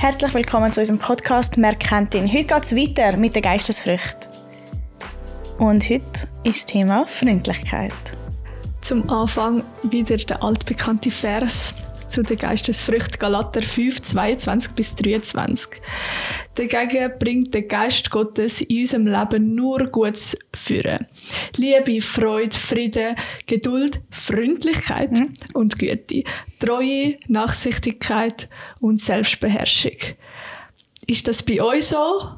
Herzlich 0.00 0.32
willkommen 0.32 0.72
zu 0.72 0.78
unserem 0.78 1.00
Podcast 1.00 1.56
«Wer 1.56 1.74
kennt 1.74 2.14
ihn?». 2.14 2.32
Heute 2.32 2.44
geht 2.44 2.62
es 2.62 2.76
weiter 2.76 3.16
mit 3.16 3.34
der 3.34 3.42
Geistesfrucht. 3.42 4.28
Und 5.58 5.90
heute 5.90 6.28
ist 6.44 6.58
das 6.58 6.66
Thema 6.66 7.04
Freundlichkeit. 7.04 7.92
Zum 8.80 9.10
Anfang 9.10 9.64
wieder 9.82 10.16
der 10.16 10.40
altbekannte 10.40 11.10
Vers 11.10 11.74
zu 12.08 12.22
der 12.22 12.36
Geistesfrucht 12.36 13.20
Galater 13.20 13.62
5, 13.62 14.02
22 14.02 14.72
bis 14.72 14.96
23. 14.96 15.80
Dagegen 16.54 17.12
bringt 17.18 17.54
der 17.54 17.62
Geist 17.62 18.10
Gottes 18.10 18.60
in 18.60 18.80
unserem 18.80 19.06
Leben 19.06 19.54
nur 19.54 19.86
Gutes 19.86 20.36
führen. 20.54 21.06
Liebe, 21.56 22.00
Freude, 22.00 22.56
Frieden, 22.56 23.16
Geduld, 23.46 24.00
Freundlichkeit 24.10 25.12
mhm. 25.12 25.32
und 25.54 25.78
Güte, 25.78 26.24
Treue, 26.58 27.16
Nachsichtigkeit 27.28 28.48
und 28.80 29.00
Selbstbeherrschung. 29.00 29.98
Ist 31.06 31.28
das 31.28 31.42
bei 31.42 31.62
euch 31.62 31.86
so? 31.86 32.30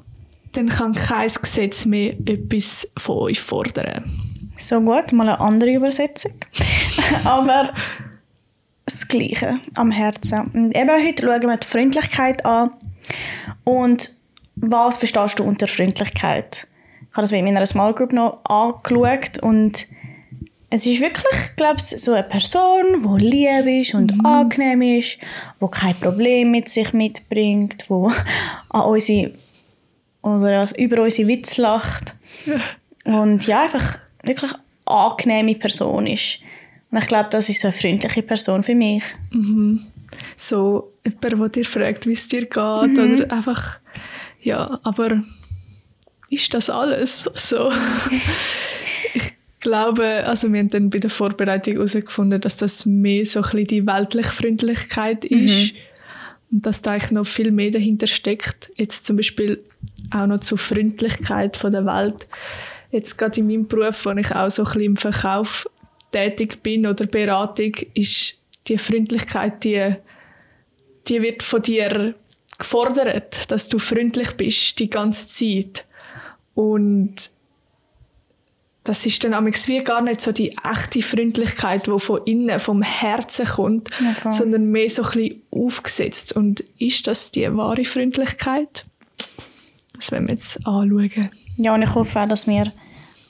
Dann 0.52 0.68
kann 0.68 0.94
kein 0.94 1.30
Gesetz 1.32 1.84
mehr 1.84 2.14
etwas 2.26 2.88
von 2.96 3.18
euch 3.18 3.40
fordern. 3.40 4.04
So 4.56 4.80
gut, 4.80 5.12
mal 5.12 5.28
eine 5.28 5.40
andere 5.40 5.72
Übersetzung. 5.72 6.34
Aber 7.24 7.72
das 8.90 9.08
Gleiche 9.08 9.54
am 9.74 9.90
Herzen. 9.90 10.50
Und 10.52 10.76
eben 10.76 10.90
heute 10.90 11.24
schauen 11.24 11.42
wir 11.42 11.56
die 11.56 11.66
Freundlichkeit 11.66 12.44
an. 12.44 12.70
Und 13.64 14.16
was 14.56 14.98
verstehst 14.98 15.38
du 15.38 15.44
unter 15.44 15.66
Freundlichkeit? 15.66 16.66
Ich 17.10 17.16
habe 17.16 17.22
das 17.22 17.32
in 17.32 17.44
meiner 17.44 17.66
Small 17.66 17.94
Group 17.94 18.12
noch 18.12 18.44
angeschaut 18.44 19.38
und 19.42 19.86
es 20.72 20.86
ist 20.86 21.00
wirklich, 21.00 21.56
glaube 21.56 21.76
ich, 21.78 21.84
so 21.84 22.12
eine 22.12 22.22
Person, 22.22 23.18
die 23.18 23.24
lieb 23.26 23.66
ist 23.66 23.94
und 23.94 24.16
mhm. 24.16 24.24
angenehm 24.24 24.82
ist, 24.82 25.18
die 25.60 25.66
kein 25.68 25.98
Problem 25.98 26.52
mit 26.52 26.68
sich 26.68 26.92
mitbringt, 26.92 27.86
die 27.90 28.08
an 28.68 28.82
unsere, 28.82 29.32
oder 30.22 30.78
über 30.78 31.02
unsere 31.02 31.26
Witze 31.26 31.62
lacht. 31.62 32.14
Und 33.04 33.48
ja, 33.48 33.64
einfach 33.64 33.98
wirklich 34.22 34.52
angenehme 34.84 35.56
Person 35.56 36.06
ist. 36.06 36.38
Und 36.90 36.98
ich 36.98 37.06
glaube, 37.06 37.28
das 37.30 37.48
ist 37.48 37.60
so 37.60 37.68
eine 37.68 37.76
freundliche 37.76 38.22
Person 38.22 38.62
für 38.62 38.74
mich. 38.74 39.04
Mhm. 39.30 39.80
So 40.36 40.92
jemand, 41.04 41.40
der 41.40 41.62
dir 41.62 41.64
fragt, 41.64 42.06
wie 42.06 42.12
es 42.12 42.28
dir 42.28 42.42
geht 42.42 42.56
mhm. 42.56 43.14
oder 43.14 43.32
einfach, 43.32 43.78
ja, 44.42 44.80
aber 44.82 45.22
ist 46.30 46.52
das 46.52 46.68
alles 46.68 47.28
so? 47.34 47.72
ich 49.14 49.34
glaube, 49.60 50.24
also 50.26 50.52
wir 50.52 50.60
haben 50.60 50.68
dann 50.68 50.90
bei 50.90 50.98
der 50.98 51.10
Vorbereitung 51.10 51.74
herausgefunden, 51.74 52.40
dass 52.40 52.56
das 52.56 52.86
mehr 52.86 53.24
so 53.24 53.40
ein 53.40 53.42
bisschen 53.42 53.66
die 53.66 53.86
weltliche 53.86 54.30
Freundlichkeit 54.30 55.30
mhm. 55.30 55.44
ist 55.44 55.74
und 56.50 56.66
dass 56.66 56.82
da 56.82 56.92
eigentlich 56.92 57.12
noch 57.12 57.26
viel 57.26 57.52
mehr 57.52 57.70
dahinter 57.70 58.08
steckt. 58.08 58.72
Jetzt 58.76 59.06
zum 59.06 59.16
Beispiel 59.16 59.62
auch 60.10 60.26
noch 60.26 60.40
zur 60.40 60.58
Freundlichkeit 60.58 61.56
von 61.56 61.70
der 61.70 61.86
Welt. 61.86 62.28
Jetzt 62.90 63.18
gerade 63.18 63.38
in 63.38 63.46
meinem 63.46 63.68
Beruf, 63.68 64.04
wo 64.04 64.10
ich 64.10 64.34
auch 64.34 64.50
so 64.50 64.62
ein 64.62 64.66
bisschen 64.66 64.82
im 64.82 64.96
Verkauf 64.96 65.68
tätig 66.10 66.62
bin 66.62 66.86
oder 66.86 67.06
Beratung, 67.06 67.72
ist 67.94 68.36
die 68.66 68.78
Freundlichkeit, 68.78 69.64
die, 69.64 69.94
die 71.08 71.22
wird 71.22 71.42
von 71.42 71.62
dir 71.62 72.14
gefordert, 72.58 73.50
dass 73.50 73.68
du 73.68 73.78
freundlich 73.78 74.32
bist 74.32 74.78
die 74.78 74.90
ganze 74.90 75.26
Zeit. 75.26 75.84
Und 76.54 77.30
das 78.84 79.04
ist 79.06 79.22
dann 79.24 79.46
wie 79.46 79.84
gar 79.84 80.00
nicht 80.00 80.20
so 80.20 80.32
die 80.32 80.56
echte 80.64 81.02
Freundlichkeit, 81.02 81.86
die 81.86 81.98
von 81.98 82.20
innen, 82.24 82.58
vom 82.60 82.82
Herzen 82.82 83.46
kommt, 83.46 83.90
ja, 84.00 84.32
sondern 84.32 84.70
mehr 84.70 84.88
so 84.88 85.02
ein 85.02 85.10
bisschen 85.10 85.42
aufgesetzt. 85.50 86.34
Und 86.34 86.60
ist 86.78 87.06
das 87.06 87.30
die 87.30 87.54
wahre 87.56 87.84
Freundlichkeit? 87.84 88.84
Das 89.94 90.10
werden 90.12 90.28
wir 90.28 90.34
jetzt 90.34 90.66
anschauen. 90.66 91.30
Ja, 91.56 91.74
und 91.74 91.82
ich 91.82 91.94
hoffe 91.94 92.20
auch, 92.20 92.28
dass 92.28 92.46
wir, 92.46 92.72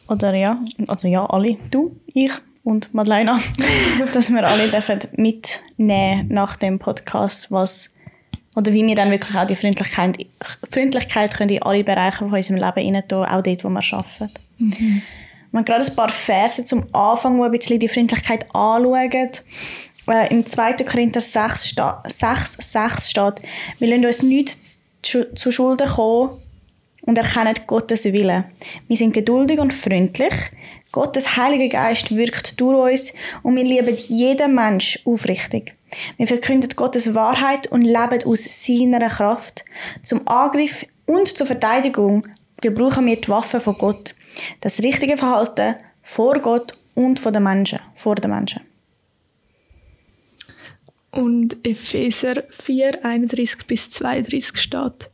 oder 0.09 0.35
ja, 0.35 0.65
also 0.87 1.09
ja, 1.09 1.27
alle, 1.27 1.57
du, 1.71 1.97
ich, 2.07 2.33
und 2.65 2.93
Madeleine, 2.95 3.39
dass 4.13 4.31
wir 4.31 4.47
alle 4.47 4.69
dürfen 4.69 4.99
mitnehmen 5.17 6.29
nach 6.29 6.57
dem 6.57 6.79
Podcast, 6.79 7.51
was 7.51 7.91
oder 8.57 8.73
wie 8.73 8.85
wir 8.85 8.97
dann 8.97 9.11
wirklich 9.11 9.37
auch 9.37 9.47
die 9.47 9.57
Freundlichkeit, 9.57 10.19
Freundlichkeit 10.71 11.37
können 11.37 11.51
in 11.51 11.63
alle 11.63 11.85
Bereiche 11.85 12.19
von 12.19 12.33
unserem 12.33 12.57
Leben 12.57 12.95
rein 12.95 13.09
tun, 13.09 13.25
auch 13.25 13.43
dort, 13.43 13.65
wo 13.65 13.69
wir 13.69 13.83
arbeiten. 13.93 14.31
Mhm. 14.59 15.03
Wir 15.51 15.59
haben 15.59 15.65
gerade 15.65 15.85
ein 15.85 15.97
paar 15.97 16.09
Verse 16.09 16.65
zum 16.65 16.87
Anfang, 16.95 17.39
wo 17.39 17.45
ein 17.45 17.51
bisschen 17.51 17.81
die 17.81 17.89
Freundlichkeit 17.89 18.45
anschauen. 18.55 19.31
Äh, 20.09 20.31
Im 20.31 20.47
2. 20.47 20.73
Korinther 20.75 21.21
6, 21.21 21.77
6, 22.07 22.57
6 22.73 23.11
steht, 23.11 23.35
wir 23.79 23.89
lassen 23.89 24.07
uns 24.07 24.23
nichts 24.23 24.85
zu, 25.03 25.33
zu 25.35 25.51
Schulden 25.51 25.89
kommen 25.89 26.39
und 27.03 27.19
erkennen 27.19 27.55
Gottes 27.67 28.05
Willen. 28.05 28.45
Wir 28.89 28.97
sind 28.97 29.13
geduldig 29.13 29.59
und 29.59 29.73
freundlich. 29.73 30.35
Gottes 30.93 31.37
Heiliger 31.37 31.69
Geist 31.69 32.15
wirkt 32.17 32.61
durch 32.61 32.93
uns 32.93 33.15
und 33.45 33.55
wir 33.55 33.63
lieben 33.63 33.95
jeden 33.97 34.55
Mensch 34.57 34.99
aufrichtig. 35.05 35.77
Wir 36.17 36.27
verkünden 36.27 36.71
Gottes 36.75 37.15
Wahrheit 37.15 37.69
und 37.69 37.83
leben 37.83 38.25
aus 38.25 38.45
seiner 38.45 39.09
Kraft. 39.09 39.65
Zum 40.03 40.27
Angriff 40.27 40.85
und 41.07 41.29
zur 41.29 41.47
Verteidigung 41.47 42.27
gebrauchen 42.61 43.07
wir 43.07 43.21
die 43.21 43.29
Waffen 43.29 43.61
von 43.61 43.79
Gott. 43.79 44.15
Das 44.61 44.83
richtige 44.83 45.17
Verhalten 45.17 45.77
vor 46.03 46.35
Gott 46.41 46.77
und 46.95 47.21
vor 47.21 47.31
den 47.31 47.45
Menschen, 47.45 47.79
vor 47.95 48.17
den 48.17 48.33
Menschen. 48.33 48.63
Und 51.13 51.57
Epheser 51.65 52.45
4, 52.51 53.05
31 53.05 53.67
bis 53.67 53.91
32 53.91 54.59
steht, 54.59 55.09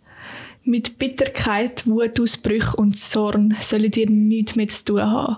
mit 0.64 0.98
Bitterkeit, 0.98 1.86
Wutausbrüche 1.86 2.76
und 2.76 2.98
Zorn 2.98 3.56
sollen 3.60 3.92
ihr 3.92 4.10
nichts 4.10 4.56
mehr 4.56 4.68
zu 4.68 4.84
tun 4.84 5.02
haben 5.02 5.36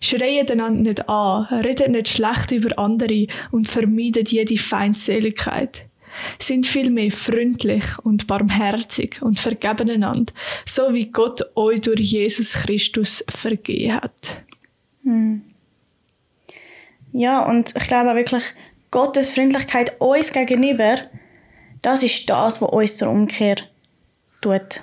Schreien 0.00 0.48
einander 0.48 0.90
nicht 0.90 1.08
an, 1.08 1.44
redet 1.62 1.90
nicht 1.90 2.08
schlecht 2.08 2.50
über 2.50 2.78
andere 2.78 3.26
und 3.50 3.68
vermeidet 3.68 4.30
jede 4.30 4.56
Feindseligkeit. 4.56 5.86
Sind 6.38 6.66
vielmehr 6.66 7.12
freundlich 7.12 7.84
und 8.02 8.26
barmherzig 8.26 9.22
und 9.22 9.38
vergeben 9.38 9.90
einander, 9.90 10.32
so 10.66 10.92
wie 10.92 11.06
Gott 11.06 11.40
euch 11.54 11.82
durch 11.82 12.00
Jesus 12.00 12.52
Christus 12.52 13.24
vergeben 13.28 13.94
hat. 13.94 14.42
Hm. 15.04 15.42
Ja, 17.12 17.44
und 17.48 17.72
ich 17.76 17.86
glaube 17.86 18.14
wirklich, 18.14 18.44
Gottes 18.90 19.30
Freundlichkeit 19.30 20.00
uns 20.00 20.32
gegenüber, 20.32 20.96
das 21.82 22.02
ist 22.02 22.28
das, 22.28 22.60
was 22.60 22.70
uns 22.70 22.96
zur 22.96 23.10
Umkehr 23.10 23.56
tut 24.40 24.82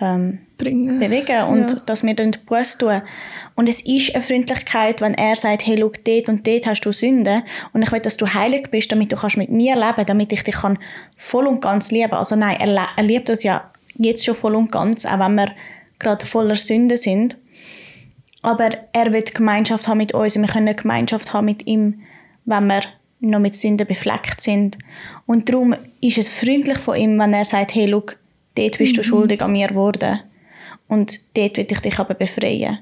ähm, 0.00 0.40
Bringen. 0.60 0.98
bewegen 0.98 1.44
und 1.44 1.72
ja. 1.72 1.78
dass 1.86 2.04
wir 2.04 2.14
dann 2.14 2.32
Buß 2.46 2.78
tun. 2.78 3.02
Und 3.54 3.68
es 3.68 3.80
ist 3.80 4.14
eine 4.14 4.22
Freundlichkeit, 4.22 5.00
wenn 5.00 5.14
er 5.14 5.36
sagt, 5.36 5.66
hey, 5.66 5.76
schau, 5.78 5.92
dort 6.04 6.28
und 6.28 6.46
dort 6.46 6.66
hast 6.66 6.80
du 6.82 6.92
Sünde 6.92 7.42
und 7.72 7.82
ich 7.82 7.92
will, 7.92 8.00
dass 8.00 8.16
du 8.16 8.26
heilig 8.32 8.70
bist, 8.70 8.92
damit 8.92 9.12
du 9.12 9.16
kannst 9.16 9.36
mit 9.36 9.50
mir 9.50 9.74
leben, 9.74 10.06
damit 10.06 10.32
ich 10.32 10.44
dich 10.44 10.54
kann 10.54 10.78
voll 11.16 11.46
und 11.46 11.60
ganz 11.60 11.90
lieben. 11.90 12.12
Also 12.12 12.36
nein, 12.36 12.56
er, 12.60 12.88
er 12.96 13.02
liebt 13.02 13.30
uns 13.30 13.42
ja 13.42 13.70
jetzt 13.96 14.24
schon 14.24 14.34
voll 14.34 14.54
und 14.54 14.70
ganz, 14.70 15.04
auch 15.06 15.18
wenn 15.18 15.34
wir 15.34 15.52
gerade 15.98 16.24
voller 16.24 16.56
Sünde 16.56 16.96
sind. 16.96 17.36
Aber 18.42 18.70
er 18.92 19.12
will 19.12 19.22
Gemeinschaft 19.22 19.86
haben 19.86 19.98
mit 19.98 20.14
uns 20.14 20.36
und 20.36 20.42
wir 20.42 20.48
können 20.48 20.74
Gemeinschaft 20.74 21.32
haben 21.32 21.44
mit 21.44 21.66
ihm, 21.66 21.98
wenn 22.46 22.66
wir 22.66 22.80
noch 23.20 23.38
mit 23.38 23.54
Sünden 23.54 23.86
befleckt 23.86 24.40
sind. 24.40 24.78
Und 25.26 25.48
darum 25.50 25.74
ist 26.00 26.16
es 26.16 26.30
freundlich 26.30 26.78
von 26.78 26.96
ihm, 26.96 27.18
wenn 27.18 27.34
er 27.34 27.44
sagt, 27.44 27.74
hey, 27.74 27.86
schau, 27.90 28.02
Dort 28.56 28.78
bist 28.78 28.96
du 28.96 29.00
mhm. 29.00 29.04
schuldig 29.04 29.42
an 29.42 29.52
mir 29.52 29.68
geworden. 29.68 30.20
Und 30.90 31.20
dort 31.36 31.56
will 31.56 31.68
ich 31.70 31.80
dich 31.80 31.98
aber 32.00 32.14
befreien. 32.14 32.80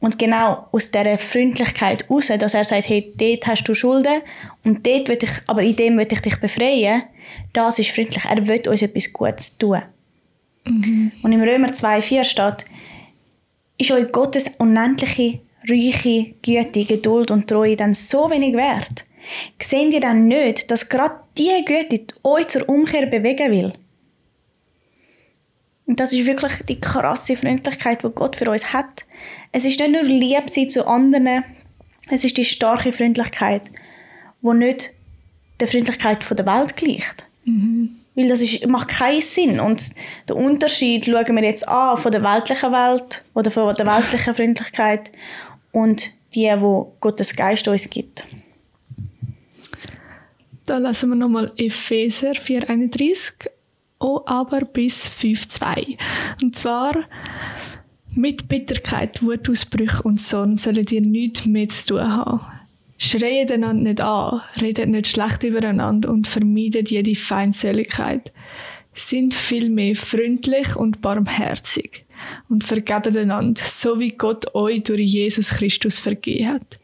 Und 0.00 0.18
genau 0.18 0.66
aus 0.72 0.90
dieser 0.90 1.18
Freundlichkeit 1.18 2.08
heraus, 2.08 2.32
dass 2.38 2.54
er 2.54 2.64
sagt, 2.64 2.88
hey, 2.88 3.12
dort 3.16 3.46
hast 3.46 3.64
du 3.64 3.74
Schulden 3.74 4.22
und 4.64 4.86
dort 4.86 5.08
will 5.08 5.18
ich, 5.20 5.30
aber 5.46 5.62
in 5.62 5.76
dem 5.76 5.98
will 5.98 6.08
ich 6.10 6.20
dich 6.20 6.40
befreien, 6.40 7.02
das 7.52 7.78
ist 7.78 7.90
freundlich. 7.90 8.24
Er 8.24 8.48
will 8.48 8.68
uns 8.68 8.80
etwas 8.82 9.12
Gutes 9.12 9.58
tun. 9.58 9.82
Mhm. 10.64 11.12
Und 11.22 11.32
im 11.32 11.42
Römer 11.42 11.68
2,4 11.68 12.24
steht, 12.24 12.64
ist 13.76 13.90
euch 13.90 14.10
Gottes 14.10 14.50
unendliche, 14.58 15.40
reiche 15.68 16.34
Güte, 16.42 16.84
Geduld 16.84 17.30
und 17.30 17.46
Treue 17.46 17.76
dann 17.76 17.92
so 17.92 18.30
wenig 18.30 18.54
wert? 18.54 19.04
Sehen 19.60 19.92
ihr 19.92 20.00
dann 20.00 20.28
nicht, 20.28 20.70
dass 20.70 20.88
gerade 20.88 21.16
diese 21.36 21.62
Güte 21.62 22.14
euch 22.22 22.48
zur 22.48 22.66
Umkehr 22.68 23.06
bewegen 23.06 23.52
will? 23.52 23.72
Und 25.86 26.00
das 26.00 26.12
ist 26.12 26.26
wirklich 26.26 26.52
die 26.68 26.80
krasse 26.80 27.36
Freundlichkeit, 27.36 28.02
die 28.02 28.08
Gott 28.08 28.36
für 28.36 28.50
uns 28.50 28.72
hat. 28.72 29.04
Es 29.52 29.64
ist 29.64 29.80
nicht 29.80 29.92
nur 29.92 30.02
lieb 30.02 30.48
sein 30.48 30.68
zu 30.68 30.86
anderen, 30.86 31.44
es 32.10 32.24
ist 32.24 32.36
die 32.36 32.44
starke 32.44 32.92
Freundlichkeit, 32.92 33.62
die 34.42 34.54
nicht 34.54 34.90
der 35.60 35.68
Freundlichkeit 35.68 36.26
der 36.38 36.46
Welt 36.46 36.76
gleicht. 36.76 37.24
Mhm. 37.44 37.96
Weil 38.14 38.28
das 38.28 38.40
ist, 38.40 38.66
macht 38.68 38.88
keinen 38.88 39.22
Sinn. 39.22 39.60
Und 39.60 39.82
den 40.28 40.36
Unterschied 40.36 41.06
schauen 41.06 41.36
wir 41.36 41.44
jetzt 41.44 41.68
an 41.68 41.96
von 41.96 42.12
der 42.12 42.22
weltlichen 42.22 42.72
Welt 42.72 43.24
oder 43.34 43.50
von 43.50 43.74
der 43.74 43.86
weltlichen 43.86 44.34
Freundlichkeit 44.34 45.10
und 45.72 46.12
die, 46.34 46.52
wo 46.58 46.94
Gottes 47.00 47.34
Geist 47.34 47.66
uns 47.68 47.90
gibt. 47.90 48.26
Da 50.66 50.78
lassen 50.78 51.10
wir 51.10 51.16
nochmal 51.16 51.52
Epheser 51.56 52.32
4,31 52.32 53.32
auch 54.04 54.26
aber 54.26 54.60
bis 54.60 55.06
5,2. 55.06 55.96
Und 56.42 56.54
zwar 56.54 57.04
mit 58.14 58.48
Bitterkeit, 58.48 59.22
Wutausbrüche 59.22 60.02
und 60.02 60.18
Zorn 60.18 60.56
sollen 60.56 60.86
ihr 60.90 61.00
nichts 61.00 61.46
mehr 61.46 61.68
zu 61.68 61.94
tun 61.94 62.12
haben. 62.12 62.40
Schreien 62.98 63.50
einander 63.50 63.82
nicht 63.82 64.00
an, 64.00 64.40
redet 64.60 64.88
nicht 64.88 65.08
schlecht 65.08 65.42
übereinander 65.42 66.10
und 66.10 66.28
vermeidet 66.28 66.90
jede 66.90 67.14
Feindseligkeit. 67.14 68.32
Sind 68.92 69.34
vielmehr 69.34 69.96
freundlich 69.96 70.76
und 70.76 71.00
barmherzig 71.00 72.04
und 72.48 72.62
vergeben 72.62 73.16
einander, 73.16 73.62
so 73.64 73.98
wie 73.98 74.12
Gott 74.12 74.54
euch 74.54 74.84
durch 74.84 75.00
Jesus 75.00 75.48
Christus 75.48 75.98
vergeben 75.98 76.48
hat. 76.48 76.78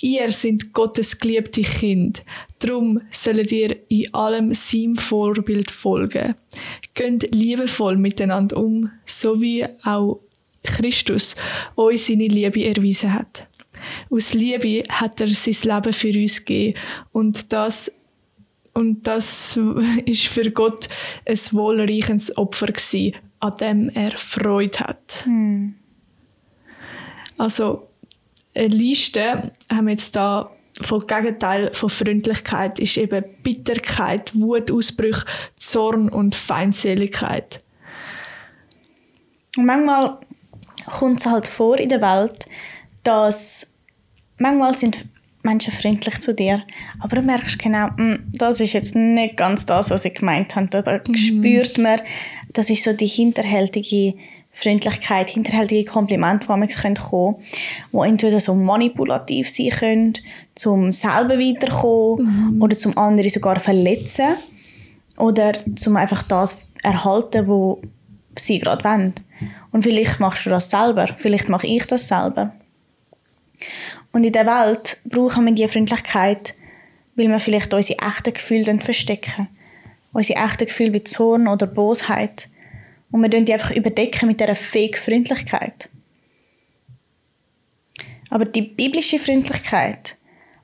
Ihr 0.00 0.30
sind 0.30 0.72
Gottes 0.72 1.18
geliebte 1.18 1.62
Kind, 1.62 2.22
darum 2.58 3.00
sollt 3.10 3.52
ihr 3.52 3.76
in 3.88 4.12
allem 4.14 4.54
seinem 4.54 4.96
Vorbild 4.96 5.70
folgen. 5.70 6.34
Geht 6.94 7.34
liebevoll 7.34 7.96
miteinander 7.96 8.56
um, 8.56 8.90
so 9.04 9.40
wie 9.40 9.66
auch 9.84 10.20
Christus 10.62 11.36
euch 11.76 12.04
seine 12.04 12.26
Liebe 12.26 12.64
erwiesen 12.64 13.14
hat. 13.14 13.48
Aus 14.10 14.34
Liebe 14.34 14.82
hat 14.88 15.20
er 15.20 15.28
sein 15.28 15.76
Leben 15.76 15.92
für 15.92 16.18
uns 16.18 16.44
gegeben 16.44 16.78
und 17.12 17.52
das 17.52 17.92
und 18.74 19.06
das 19.06 19.58
ist 20.06 20.26
für 20.26 20.50
Gott 20.50 20.86
ein 21.26 21.38
wohlreichendes 21.50 22.36
Opfer 22.36 22.68
gewesen, 22.68 23.16
an 23.40 23.56
dem 23.56 23.88
er 23.90 24.12
Freude 24.12 24.78
hat. 24.80 25.24
Hm. 25.24 25.74
Also 27.36 27.87
eine 28.54 28.68
Liste 28.68 29.52
haben 29.70 29.86
wir 29.86 29.92
jetzt 29.92 30.16
da 30.16 30.50
vom 30.80 31.06
Gegenteil 31.06 31.72
von 31.72 31.90
Freundlichkeit 31.90 32.78
ist 32.78 32.96
eben 32.96 33.24
Bitterkeit, 33.42 34.32
Wutausbrüche, 34.34 35.24
Zorn 35.56 36.08
und 36.08 36.34
Feindseligkeit. 36.34 37.60
Und 39.56 39.66
manchmal 39.66 40.18
kommt 40.86 41.20
es 41.20 41.26
halt 41.26 41.46
vor 41.46 41.78
in 41.78 41.88
der 41.88 42.00
Welt, 42.00 42.46
dass 43.02 43.72
manchmal 44.38 44.74
sind 44.74 45.06
Menschen 45.42 45.72
freundlich 45.72 46.20
zu 46.20 46.34
dir, 46.34 46.62
aber 47.00 47.16
du 47.16 47.22
merkst 47.22 47.58
genau, 47.58 47.88
hm, 47.96 48.24
das 48.32 48.60
ist 48.60 48.72
jetzt 48.72 48.94
nicht 48.94 49.36
ganz 49.36 49.66
das, 49.66 49.90
was 49.90 50.04
ich 50.04 50.14
gemeint 50.14 50.54
habe. 50.56 50.68
Da, 50.68 51.00
mhm. 51.06 51.16
spürt 51.16 51.78
man, 51.78 52.00
das 52.52 52.70
ist 52.70 52.84
so 52.84 52.92
die 52.92 53.06
hinterhältige 53.06 54.14
Freundlichkeit, 54.60 55.30
hinterhältige 55.30 55.84
Komplimente, 55.84 56.46
die 56.46 56.56
man 56.56 56.68
kommen 56.68 56.94
können, 56.94 57.36
die 57.92 58.08
entweder 58.08 58.40
so 58.40 58.54
manipulativ 58.54 59.48
sein 59.48 59.70
können, 59.70 60.12
zum 60.56 60.90
selber 60.90 61.38
weiterkommen 61.38 62.56
mhm. 62.56 62.62
oder 62.62 62.76
zum 62.76 62.98
anderen 62.98 63.30
sogar 63.30 63.60
verletzen 63.60 64.36
oder 65.16 65.52
zum 65.76 65.96
einfach 65.96 66.24
das 66.24 66.60
erhalten, 66.82 67.46
wo 67.46 67.80
sie 68.36 68.58
gerade 68.58 68.82
wollen. 68.82 69.14
Und 69.70 69.84
vielleicht 69.84 70.18
machst 70.18 70.44
du 70.44 70.50
das 70.50 70.70
selber, 70.70 71.06
vielleicht 71.18 71.48
mache 71.48 71.68
ich 71.68 71.86
das 71.86 72.08
selber. 72.08 72.52
Und 74.10 74.24
in 74.24 74.32
der 74.32 74.46
Welt 74.46 74.98
brauchen 75.04 75.44
wir 75.46 75.54
diese 75.54 75.68
Freundlichkeit, 75.68 76.54
weil 77.14 77.28
wir 77.28 77.38
vielleicht 77.38 77.72
unsere 77.74 78.00
echten 78.00 78.32
Gefühle 78.32 78.78
verstecken. 78.78 79.48
Unsere 80.12 80.40
echten 80.44 80.66
Gefühle 80.66 80.94
wie 80.94 81.04
Zorn 81.04 81.46
oder 81.46 81.66
Bosheit. 81.68 82.48
Und 83.10 83.22
wir 83.22 83.28
die 83.28 83.52
einfach 83.52 83.70
überdecken 83.70 84.28
mit 84.28 84.40
dieser 84.40 84.54
Fake-Freundlichkeit. 84.54 85.88
Aber 88.30 88.44
die 88.44 88.62
biblische 88.62 89.18
Freundlichkeit, 89.18 90.16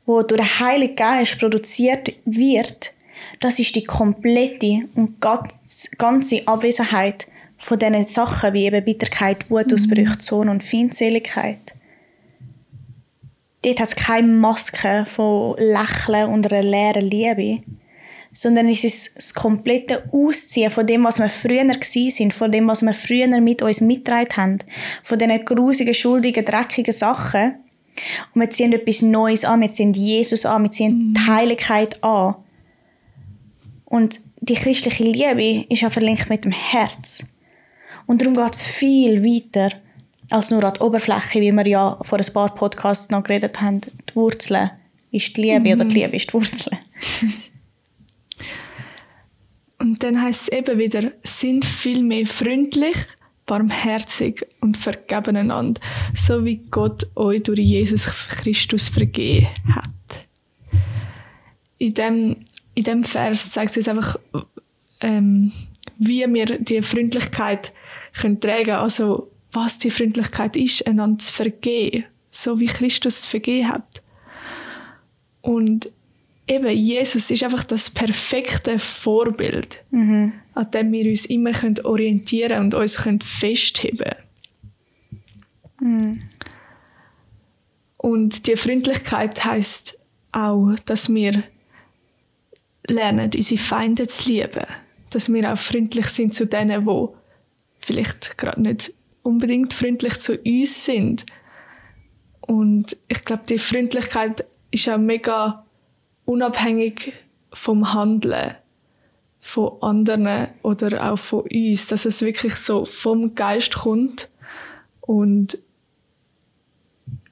die 0.07 0.27
durch 0.27 0.41
den 0.41 0.61
Heiligen 0.61 0.97
Geist 0.97 1.39
produziert 1.39 2.13
wird, 2.25 2.93
das 3.41 3.59
ist 3.59 3.75
die 3.75 3.85
komplette 3.85 4.89
und 4.95 5.21
ganze 5.21 6.47
Abwesenheit 6.47 7.27
von 7.59 7.79
diesen 7.79 8.05
Sachen 8.05 8.53
wie 8.53 8.67
eben 8.67 8.85
Bitterkeit, 8.85 9.51
Wutausbrüche, 9.51 10.17
mhm. 10.17 10.21
Zorn 10.21 10.49
und 10.51 10.65
Feindseligkeit. 10.65 11.73
Dort 13.63 13.81
hat 13.81 13.89
es 13.89 13.97
keine 13.97 14.27
Maske 14.27 15.05
von 15.07 15.57
Lächeln 15.57 16.29
und 16.29 16.53
einer 16.53 16.63
leeren 16.63 17.09
Liebe, 17.09 17.63
sondern 18.35 18.69
es 18.69 18.83
ist 18.83 19.17
das 19.17 19.33
komplette 19.33 20.03
Ausziehen 20.13 20.71
von 20.71 20.87
dem, 20.87 21.05
was 21.05 21.21
wir 21.21 21.29
früher 21.29 21.65
sind, 21.81 22.35
von 22.35 22.51
dem, 22.51 22.67
was 22.67 22.83
wir 22.83 22.93
früher 22.93 23.29
mit 23.41 23.63
uns 23.63 23.81
mitgetragen 23.81 24.37
haben, 24.37 24.59
von 25.05 25.19
diesen 25.19 25.45
grusigen, 25.45 25.95
schuldigen, 25.95 26.45
dreckigen 26.45 26.93
Sachen. 26.93 27.55
Und 28.35 28.41
wir 28.41 28.51
ziehen 28.51 28.73
etwas 28.73 29.03
Neues 29.03 29.45
an, 29.45 29.61
wir 29.61 29.71
ziehen 29.71 29.93
Jesus 29.93 30.45
an, 30.45 30.65
wir 30.65 30.71
ziehen 30.73 31.11
mhm. 31.11 31.15
die 31.15 31.27
Heiligkeit 31.29 32.03
an. 32.03 32.35
Und 33.85 34.19
die 34.41 34.55
christliche 34.55 35.05
Liebe 35.05 35.65
ist 35.69 35.83
ja 35.83 35.91
verlinkt 35.91 36.29
mit 36.29 36.45
dem 36.45 36.53
Herz. 36.53 37.25
Und 38.07 38.21
darum 38.21 38.35
geht 38.35 38.55
es 38.55 38.65
viel 38.65 39.23
weiter 39.23 39.69
als 40.31 40.51
nur 40.51 40.65
an 40.65 40.75
die 40.75 40.81
Oberfläche, 40.81 41.41
wie 41.41 41.53
wir 41.53 41.69
ja 41.69 41.99
vor 42.03 42.19
ein 42.19 42.33
paar 42.33 42.53
Podcasts 42.53 43.11
noch 43.11 43.23
geredet 43.23 43.61
haben. 43.61 43.81
Die 43.81 44.17
Wurzeln 44.17 44.71
ist 45.13 45.37
die 45.37 45.43
Liebe 45.43 45.61
mhm. 45.61 45.73
oder 45.81 45.85
die 45.85 46.01
Liebe 46.01 46.17
ist 46.17 46.31
die 46.31 46.35
Wurzel. 46.35 46.73
Und 49.85 50.03
dann 50.03 50.23
heißt 50.23 50.45
es 50.45 50.49
eben 50.49 50.79
wieder, 50.79 51.13
sind 51.25 51.67
viel 51.67 52.03
mehr 52.03 52.27
freundlich, 52.27 52.97
barmherzig 53.45 54.47
und 54.63 54.79
vergeben 54.79 55.37
einander, 55.37 55.79
so 56.15 56.43
wie 56.47 56.57
Gott 56.71 57.07
euch 57.17 57.43
durch 57.43 57.59
Jesus 57.59 58.07
Christus 58.07 58.89
vergeben 58.89 59.47
hat. 59.75 59.91
In 61.77 61.93
dem, 61.93 62.37
in 62.75 62.85
dem 62.85 63.05
Vers 63.05 63.51
zeigt 63.51 63.77
es 63.77 63.87
einfach, 63.87 64.19
ähm, 65.03 65.53
wie 65.99 66.25
wir 66.33 66.47
die 66.47 66.81
Freundlichkeit 66.81 67.71
können 68.15 68.41
tragen 68.41 68.77
also 68.77 69.31
was 69.53 69.79
die 69.79 69.91
Freundlichkeit 69.91 70.57
ist, 70.57 70.87
einander 70.87 71.19
zu 71.19 71.31
vergeben, 71.31 72.07
so 72.31 72.59
wie 72.59 72.67
Christus 72.67 73.27
vergeben 73.27 73.69
hat. 73.69 74.03
Und 75.43 75.91
eben, 76.47 76.71
Jesus 76.71 77.31
ist 77.31 77.43
einfach 77.43 77.65
das 77.65 77.91
perfekte 77.91 78.79
Vorbild, 78.79 79.83
mhm. 79.91 80.33
an 80.55 80.71
dem 80.71 80.93
wir 80.93 81.09
uns 81.09 81.27
immer 81.27 81.53
können 81.53 81.81
orientieren 81.85 82.65
und 82.65 82.75
uns 82.75 82.97
können 82.97 83.21
festheben 83.21 84.15
mhm. 85.81 86.23
Und 88.05 88.47
die 88.47 88.57
Freundlichkeit 88.57 89.43
heißt 89.47 89.99
auch, 90.33 90.75
dass 90.85 91.09
wir 91.09 91.43
lernen, 92.87 93.31
unsere 93.35 93.59
Feinde 93.59 94.07
zu 94.07 94.31
lieben. 94.31 94.67
Dass 95.09 95.33
wir 95.33 95.51
auch 95.51 95.57
freundlich 95.57 96.09
sind 96.09 96.35
zu 96.35 96.47
denen, 96.47 96.85
die 96.85 97.07
vielleicht 97.79 98.37
gerade 98.37 98.61
nicht 98.61 98.93
unbedingt 99.23 99.73
freundlich 99.73 100.19
zu 100.19 100.37
uns 100.37 100.85
sind. 100.85 101.25
Und 102.43 102.97
ich 103.09 103.25
glaube, 103.25 103.45
die 103.49 103.57
Freundlichkeit 103.57 104.45
ist 104.71 104.87
auch 104.91 104.99
mega 104.99 105.64
unabhängig 106.25 107.13
vom 107.53 107.93
Handeln 107.95 108.55
von 109.39 109.83
anderen 109.83 110.49
oder 110.63 111.13
auch 111.13 111.19
von 111.19 111.43
uns, 111.43 111.87
dass 111.87 112.07
es 112.07 112.23
wirklich 112.23 112.55
so 112.55 112.87
vom 112.87 113.35
Geist 113.35 113.75
kommt 113.75 114.29
und 115.03 115.59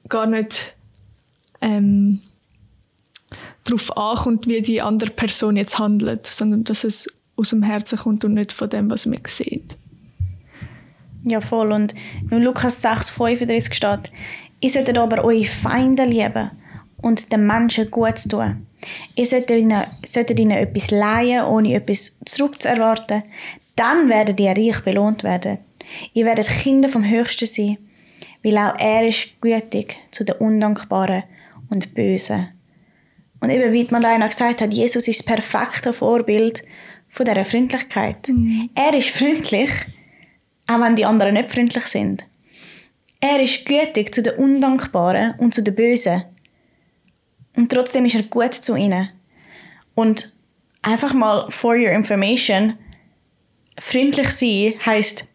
gar 0.07 0.27
nicht 0.27 0.75
ähm, 1.59 2.21
darauf 3.63 3.97
ankommt, 3.97 4.47
wie 4.47 4.61
die 4.61 4.81
andere 4.81 5.09
Person 5.09 5.55
jetzt 5.55 5.79
handelt, 5.79 6.27
sondern 6.27 6.63
dass 6.65 6.83
es 6.83 7.07
aus 7.35 7.49
dem 7.49 7.63
Herzen 7.63 7.97
kommt 7.97 8.23
und 8.23 8.35
nicht 8.35 8.53
von 8.53 8.69
dem, 8.69 8.91
was 8.91 9.07
man 9.07 9.19
sieht. 9.25 9.75
Ja, 11.23 11.41
voll. 11.41 11.71
Und 11.71 11.95
in 12.29 12.43
Lukas 12.43 12.81
6, 12.81 13.09
35 13.09 13.73
steht, 13.73 14.11
ihr 14.59 14.69
solltet 14.69 14.97
aber 14.97 15.23
eure 15.23 15.45
Feinde 15.45 16.03
lieben 16.03 16.51
und 16.97 17.31
den 17.31 17.47
Menschen 17.47 17.89
gut 17.89 18.29
tun. 18.29 18.67
Ihr 19.15 19.25
solltet 19.25 19.59
ihnen, 19.59 19.83
solltet 20.05 20.39
ihnen 20.39 20.57
etwas 20.57 20.91
leihen, 20.91 21.45
ohne 21.45 21.75
etwas 21.75 22.19
zurückzuerwarten. 22.25 23.23
Dann 23.75 24.09
werdet 24.09 24.39
ihr 24.39 24.51
reich 24.51 24.81
belohnt 24.81 25.23
werden. 25.23 25.59
Ihr 26.13 26.25
werdet 26.25 26.47
Kinder 26.47 26.89
vom 26.89 27.07
Höchsten 27.07 27.45
sein, 27.45 27.77
weil 28.43 28.57
auch 28.57 28.77
er 28.77 29.07
ist 29.07 29.39
gütig 29.41 29.97
zu 30.11 30.23
den 30.23 30.35
Undankbaren 30.35 31.23
und 31.69 31.93
Bösen. 31.93 32.49
Und 33.39 33.49
eben, 33.49 33.73
wie 33.73 33.87
Madeleine 33.89 34.29
gesagt 34.29 34.61
hat, 34.61 34.73
Jesus 34.73 35.07
ist 35.07 35.19
das 35.19 35.25
perfekte 35.25 35.91
Vorbild 35.91 36.61
von 37.09 37.25
dieser 37.25 37.43
Freundlichkeit. 37.43 38.29
Mhm. 38.29 38.69
Er 38.73 38.93
ist 38.93 39.09
freundlich, 39.09 39.69
auch 40.67 40.79
wenn 40.79 40.95
die 40.95 41.05
anderen 41.05 41.33
nicht 41.33 41.51
freundlich 41.51 41.85
sind. 41.85 42.25
Er 43.19 43.41
ist 43.41 43.65
gütig 43.65 44.13
zu 44.13 44.21
den 44.21 44.35
Undankbaren 44.35 45.35
und 45.39 45.53
zu 45.53 45.61
den 45.61 45.75
Bösen. 45.75 46.23
Und 47.55 47.71
trotzdem 47.71 48.05
ist 48.05 48.15
er 48.15 48.23
gut 48.23 48.53
zu 48.53 48.75
ihnen. 48.75 49.09
Und 49.95 50.33
einfach 50.81 51.13
mal 51.13 51.49
for 51.49 51.75
your 51.75 51.91
information, 51.91 52.77
freundlich 53.79 54.29
sein 54.31 54.73
heißt 54.85 55.27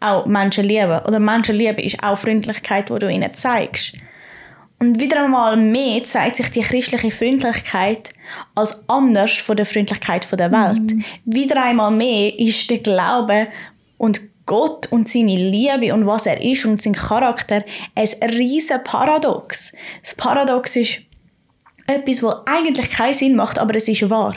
auch 0.00 0.26
Menschen 0.26 0.64
lieben. 0.64 1.00
Oder 1.06 1.20
Menschen 1.20 1.56
lieben 1.56 1.78
ist 1.78 2.02
auch 2.02 2.16
Freundlichkeit, 2.16 2.88
die 2.88 2.98
du 2.98 3.10
ihnen 3.10 3.34
zeigst. 3.34 3.94
Und 4.78 4.98
wieder 4.98 5.24
einmal 5.24 5.58
mehr 5.58 6.02
zeigt 6.04 6.36
sich 6.36 6.50
die 6.50 6.62
christliche 6.62 7.10
Freundlichkeit 7.10 8.10
als 8.54 8.88
anders 8.88 9.32
von 9.32 9.56
der 9.56 9.66
Freundlichkeit 9.66 10.26
der 10.32 10.50
Welt. 10.50 10.94
Mhm. 10.94 11.04
Wieder 11.26 11.62
einmal 11.62 11.90
mehr 11.90 12.38
ist 12.38 12.70
der 12.70 12.78
Glaube 12.78 13.48
und 13.98 14.22
Gott 14.46 14.90
und 14.90 15.06
seine 15.06 15.36
Liebe 15.36 15.92
und 15.92 16.06
was 16.06 16.24
er 16.24 16.40
ist 16.40 16.64
und 16.64 16.80
sein 16.80 16.94
Charakter 16.94 17.62
ein 17.94 18.08
riesen 18.32 18.82
Paradox. 18.82 19.72
Das 20.02 20.14
Paradox 20.14 20.76
ist 20.76 21.02
etwas, 21.90 22.22
was 22.22 22.46
eigentlich 22.46 22.90
keinen 22.90 23.14
Sinn 23.14 23.36
macht, 23.36 23.58
aber 23.58 23.74
es 23.74 23.88
ist 23.88 24.08
wahr. 24.10 24.36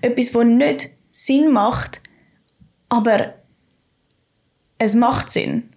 Etwas, 0.00 0.34
was 0.34 0.44
nicht 0.44 0.90
Sinn 1.10 1.52
macht, 1.52 2.00
aber 2.88 3.34
es 4.78 4.94
macht 4.94 5.30
Sinn. 5.30 5.70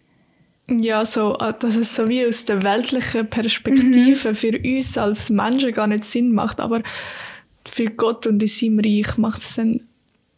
Ja, 0.69 1.03
so, 1.03 1.35
äh, 1.39 1.53
dass 1.59 1.75
es 1.75 1.95
so 1.95 2.07
wie 2.07 2.25
aus 2.25 2.45
der 2.45 2.61
weltlichen 2.61 3.27
Perspektive 3.29 4.29
mhm. 4.29 4.35
für 4.35 4.59
uns 4.59 4.97
als 4.97 5.29
Menschen 5.29 5.73
gar 5.73 5.87
nicht 5.87 6.03
Sinn 6.03 6.33
macht, 6.33 6.59
aber 6.59 6.83
für 7.67 7.85
Gott 7.85 8.27
und 8.27 8.41
in 8.41 8.47
seinem 8.47 8.79
Reich 8.79 9.17
macht 9.17 9.41
es 9.41 9.55
dann 9.55 9.81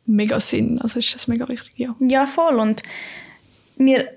mega 0.05 0.39
Sinn. 0.39 0.79
Also 0.81 0.99
ist 0.99 1.13
das 1.13 1.27
mega 1.27 1.47
wichtig, 1.49 1.73
ja. 1.77 1.95
Ja, 1.99 2.25
voll. 2.27 2.55
Und 2.59 2.81
wir, 3.77 4.09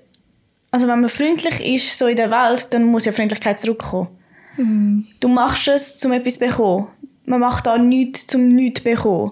also 0.71 0.87
wenn 0.87 1.01
man 1.01 1.09
freundlich 1.09 1.59
ist 1.61 1.97
so 1.97 2.07
in 2.07 2.15
der 2.15 2.31
Welt, 2.31 2.73
dann 2.73 2.85
muss 2.85 3.05
ja 3.05 3.11
Freundlichkeit 3.11 3.59
zurückkommen. 3.59 4.09
Mhm. 4.57 5.07
Du 5.19 5.27
machst 5.27 5.67
es, 5.67 6.03
um 6.05 6.13
etwas 6.13 6.35
zu 6.35 6.39
bekommen. 6.39 6.87
Man 7.25 7.39
macht 7.39 7.65
da 7.65 7.77
nichts, 7.77 8.33
um 8.35 8.47
nichts 8.47 8.81
zu 8.81 8.89
bekommen. 8.89 9.31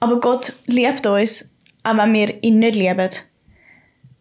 Aber 0.00 0.20
Gott 0.20 0.52
liebt 0.66 1.06
uns, 1.06 1.48
auch 1.82 1.96
wenn 1.96 2.12
wir 2.12 2.42
ihn 2.42 2.58
nicht 2.58 2.76
lieben. 2.76 3.10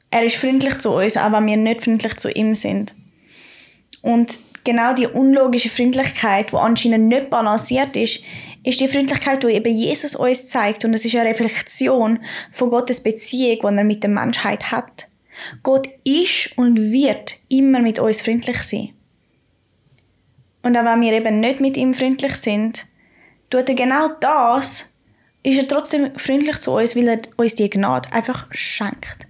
Er 0.10 0.24
ist 0.24 0.36
freundlich 0.36 0.78
zu 0.80 0.96
uns, 0.96 1.18
auch 1.18 1.32
wenn 1.32 1.46
wir 1.46 1.58
nicht 1.58 1.84
freundlich 1.84 2.18
zu 2.18 2.30
ihm 2.32 2.54
sind. 2.54 2.94
Und 4.02 4.40
genau 4.64 4.94
die 4.94 5.08
unlogische 5.08 5.70
Freundlichkeit, 5.70 6.52
die 6.52 6.58
anscheinend 6.58 7.08
nicht 7.08 7.30
balanciert 7.30 7.96
ist, 7.96 8.22
ist 8.64 8.80
die 8.80 8.88
Freundlichkeit, 8.88 9.44
die 9.44 9.48
eben 9.48 9.74
Jesus 9.74 10.16
uns 10.16 10.48
zeigt. 10.48 10.86
Und 10.86 10.94
es 10.94 11.06
ist 11.06 11.16
eine 11.16 11.30
Reflexion 11.30 12.20
von 12.52 12.70
Gottes 12.70 13.02
Beziehung, 13.02 13.60
die 13.62 13.78
er 13.78 13.84
mit 13.84 14.04
der 14.04 14.10
Menschheit 14.10 14.72
hat. 14.72 15.08
Gott 15.64 15.88
ist 16.04 16.56
und 16.58 16.78
wird 16.78 17.38
immer 17.50 17.80
mit 17.80 18.00
uns 18.00 18.22
freundlich 18.22 18.62
sein. 18.64 18.90
Und 20.64 20.78
auch 20.78 20.86
wenn 20.86 21.02
wir 21.02 21.14
eben 21.14 21.40
nicht 21.40 21.62
mit 21.62 21.78
ihm 21.78 21.94
freundlich 21.94 22.36
sind, 22.36 22.86
tut 23.50 23.68
er 23.70 23.76
genau 23.76 24.10
das, 24.20 24.92
ist 25.44 25.60
er 25.60 25.68
trotzdem 25.68 26.18
freundlich 26.18 26.60
zu 26.60 26.72
uns, 26.72 26.96
weil 26.96 27.08
er 27.08 27.20
uns 27.38 27.56
die 27.56 27.70
Gnade 27.70 28.12
einfach 28.14 28.48
schenkt. 28.52 29.28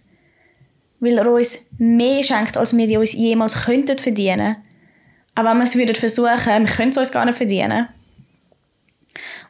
Weil 1.00 1.18
er 1.18 1.32
uns 1.32 1.68
mehr 1.78 2.22
schenkt, 2.24 2.58
als 2.58 2.76
wir 2.76 3.00
uns 3.00 3.14
jemals 3.14 3.66
könnten 3.66 3.98
verdienen. 3.98 4.58
Aber 5.36 5.52
wenn 5.52 5.58
wir 5.60 5.64
es 5.64 5.76
würden 5.76 5.96
versuchen, 5.96 6.66
wir 6.66 6.74
können 6.74 6.90
es 6.90 6.98
uns 6.98 7.12
gar 7.12 7.26
nicht 7.26 7.38
verdienen. 7.38 7.88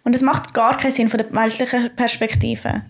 Und 0.03 0.15
das 0.15 0.21
macht 0.21 0.53
gar 0.53 0.77
keinen 0.77 0.91
Sinn 0.91 1.09
von 1.09 1.17
der 1.17 1.33
weltlichen 1.33 1.95
Perspektive. 1.95 2.83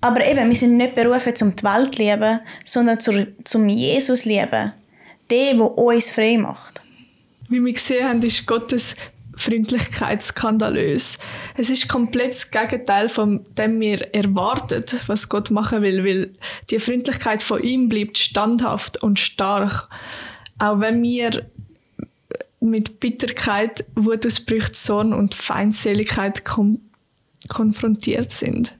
Aber 0.00 0.24
eben, 0.24 0.48
wir 0.48 0.56
sind 0.56 0.76
nicht 0.76 0.94
berufen 0.94 1.34
zum 1.34 1.54
die 1.54 1.62
Welt 1.62 1.94
zu 1.94 2.02
lieben, 2.02 2.40
sondern 2.64 2.98
zum 3.00 3.68
Jesus 3.68 4.22
zu 4.22 4.28
lieben. 4.28 4.72
Der, 5.30 5.54
der 5.54 5.78
uns 5.78 6.10
frei 6.10 6.38
macht. 6.38 6.82
Wie 7.50 7.60
wir 7.64 7.72
gesehen 7.72 8.08
haben, 8.08 8.22
ist 8.22 8.46
Gottes 8.46 8.94
Freundlichkeit 9.34 10.22
skandalös. 10.22 11.18
Es 11.56 11.68
ist 11.68 11.88
komplett 11.88 12.30
das 12.30 12.50
Gegenteil 12.50 13.08
von 13.08 13.44
dem 13.58 13.80
wir 13.80 14.14
erwarten, 14.14 14.84
was 15.06 15.28
Gott 15.28 15.50
machen 15.50 15.82
will, 15.82 16.04
weil 16.04 16.32
die 16.70 16.78
Freundlichkeit 16.78 17.42
von 17.42 17.60
ihm 17.62 17.88
bleibt 17.88 18.18
standhaft 18.18 19.02
und 19.02 19.18
stark. 19.18 19.88
Auch 20.58 20.78
wenn 20.78 21.02
wir 21.02 21.50
mit 22.60 23.00
Bitterkeit, 23.00 23.84
Wutausbrüche, 23.96 24.72
Zorn 24.72 25.12
und 25.12 25.34
Feindseligkeit 25.34 26.44
kom 26.44 26.80
konfrontiert 27.48 28.30
sind. 28.30 28.74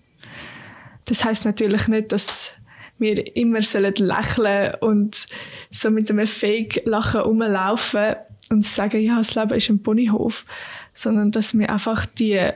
Das 1.07 1.25
heißt 1.25 1.45
natürlich 1.47 1.89
nicht, 1.89 2.13
dass 2.13 2.53
wir 2.99 3.35
immer 3.35 3.63
sollen 3.63 3.95
lächeln 3.97 4.75
und 4.81 5.27
so 5.71 5.91
mit 5.91 6.11
einem 6.11 6.27
Fake-Lachen 6.27 7.23
rumlaufen 7.23 8.17
und 8.51 8.65
sagen, 8.65 9.01
ja, 9.01 9.17
das 9.17 9.35
Leben 9.35 9.55
ist 9.55 9.71
ein 9.71 9.83
Ponyhof, 9.83 10.45
sondern 10.93 11.31
dass 11.31 11.57
wir 11.57 11.71
einfach 11.71 12.05
die, 12.07 12.51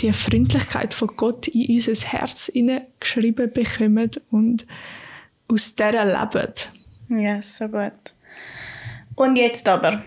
die 0.00 0.12
Freundlichkeit 0.12 0.92
von 0.92 1.08
Gott 1.16 1.48
in 1.48 1.74
unser 1.74 2.06
Herz 2.06 2.50
geschrieben 3.00 3.52
bekommen 3.52 4.10
und 4.30 4.66
aus 5.48 5.74
der 5.74 6.04
leben. 6.04 6.52
Ja, 7.08 7.40
so 7.40 7.68
gut. 7.68 7.92
Und 9.14 9.36
jetzt 9.36 9.68
aber. 9.68 10.02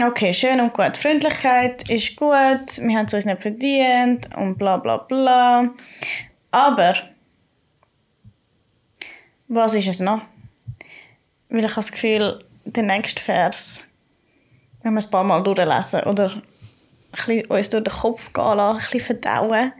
Okay, 0.00 0.32
schön 0.32 0.60
und 0.60 0.74
gut. 0.74 0.96
Freundlichkeit 0.96 1.88
ist 1.88 2.14
gut, 2.14 2.30
wir 2.30 2.96
haben 2.96 3.06
es 3.06 3.14
uns 3.14 3.26
nicht 3.26 3.42
verdient 3.42 4.28
und 4.36 4.56
bla 4.58 4.76
bla 4.76 4.98
bla. 4.98 5.70
Aber 6.50 6.94
was 9.48 9.74
ist 9.74 9.88
es 9.88 10.00
noch? 10.00 10.20
Weil 11.48 11.60
ich 11.60 11.64
habe 11.64 11.74
das 11.76 11.92
Gefühl, 11.92 12.44
der 12.64 12.82
nächste 12.82 13.22
Vers, 13.22 13.82
wenn 14.88 14.94
wir 14.94 15.00
es 15.00 15.06
ein 15.06 15.10
paar 15.10 15.24
Mal 15.24 15.42
durchlesen 15.42 16.02
oder 16.04 16.42
uns 17.48 17.70
durch 17.70 17.84
den 17.84 17.92
Kopf 17.92 18.32
gehen 18.32 18.56
lassen, 18.56 18.78
ein 18.78 18.90
bisschen 18.90 19.00
verdauen, 19.00 19.72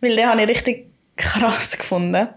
weil 0.00 0.16
den 0.16 0.26
habe 0.26 0.42
ich 0.42 0.48
richtig 0.48 0.86
krass 1.16 1.78
gefunden. 1.78 2.28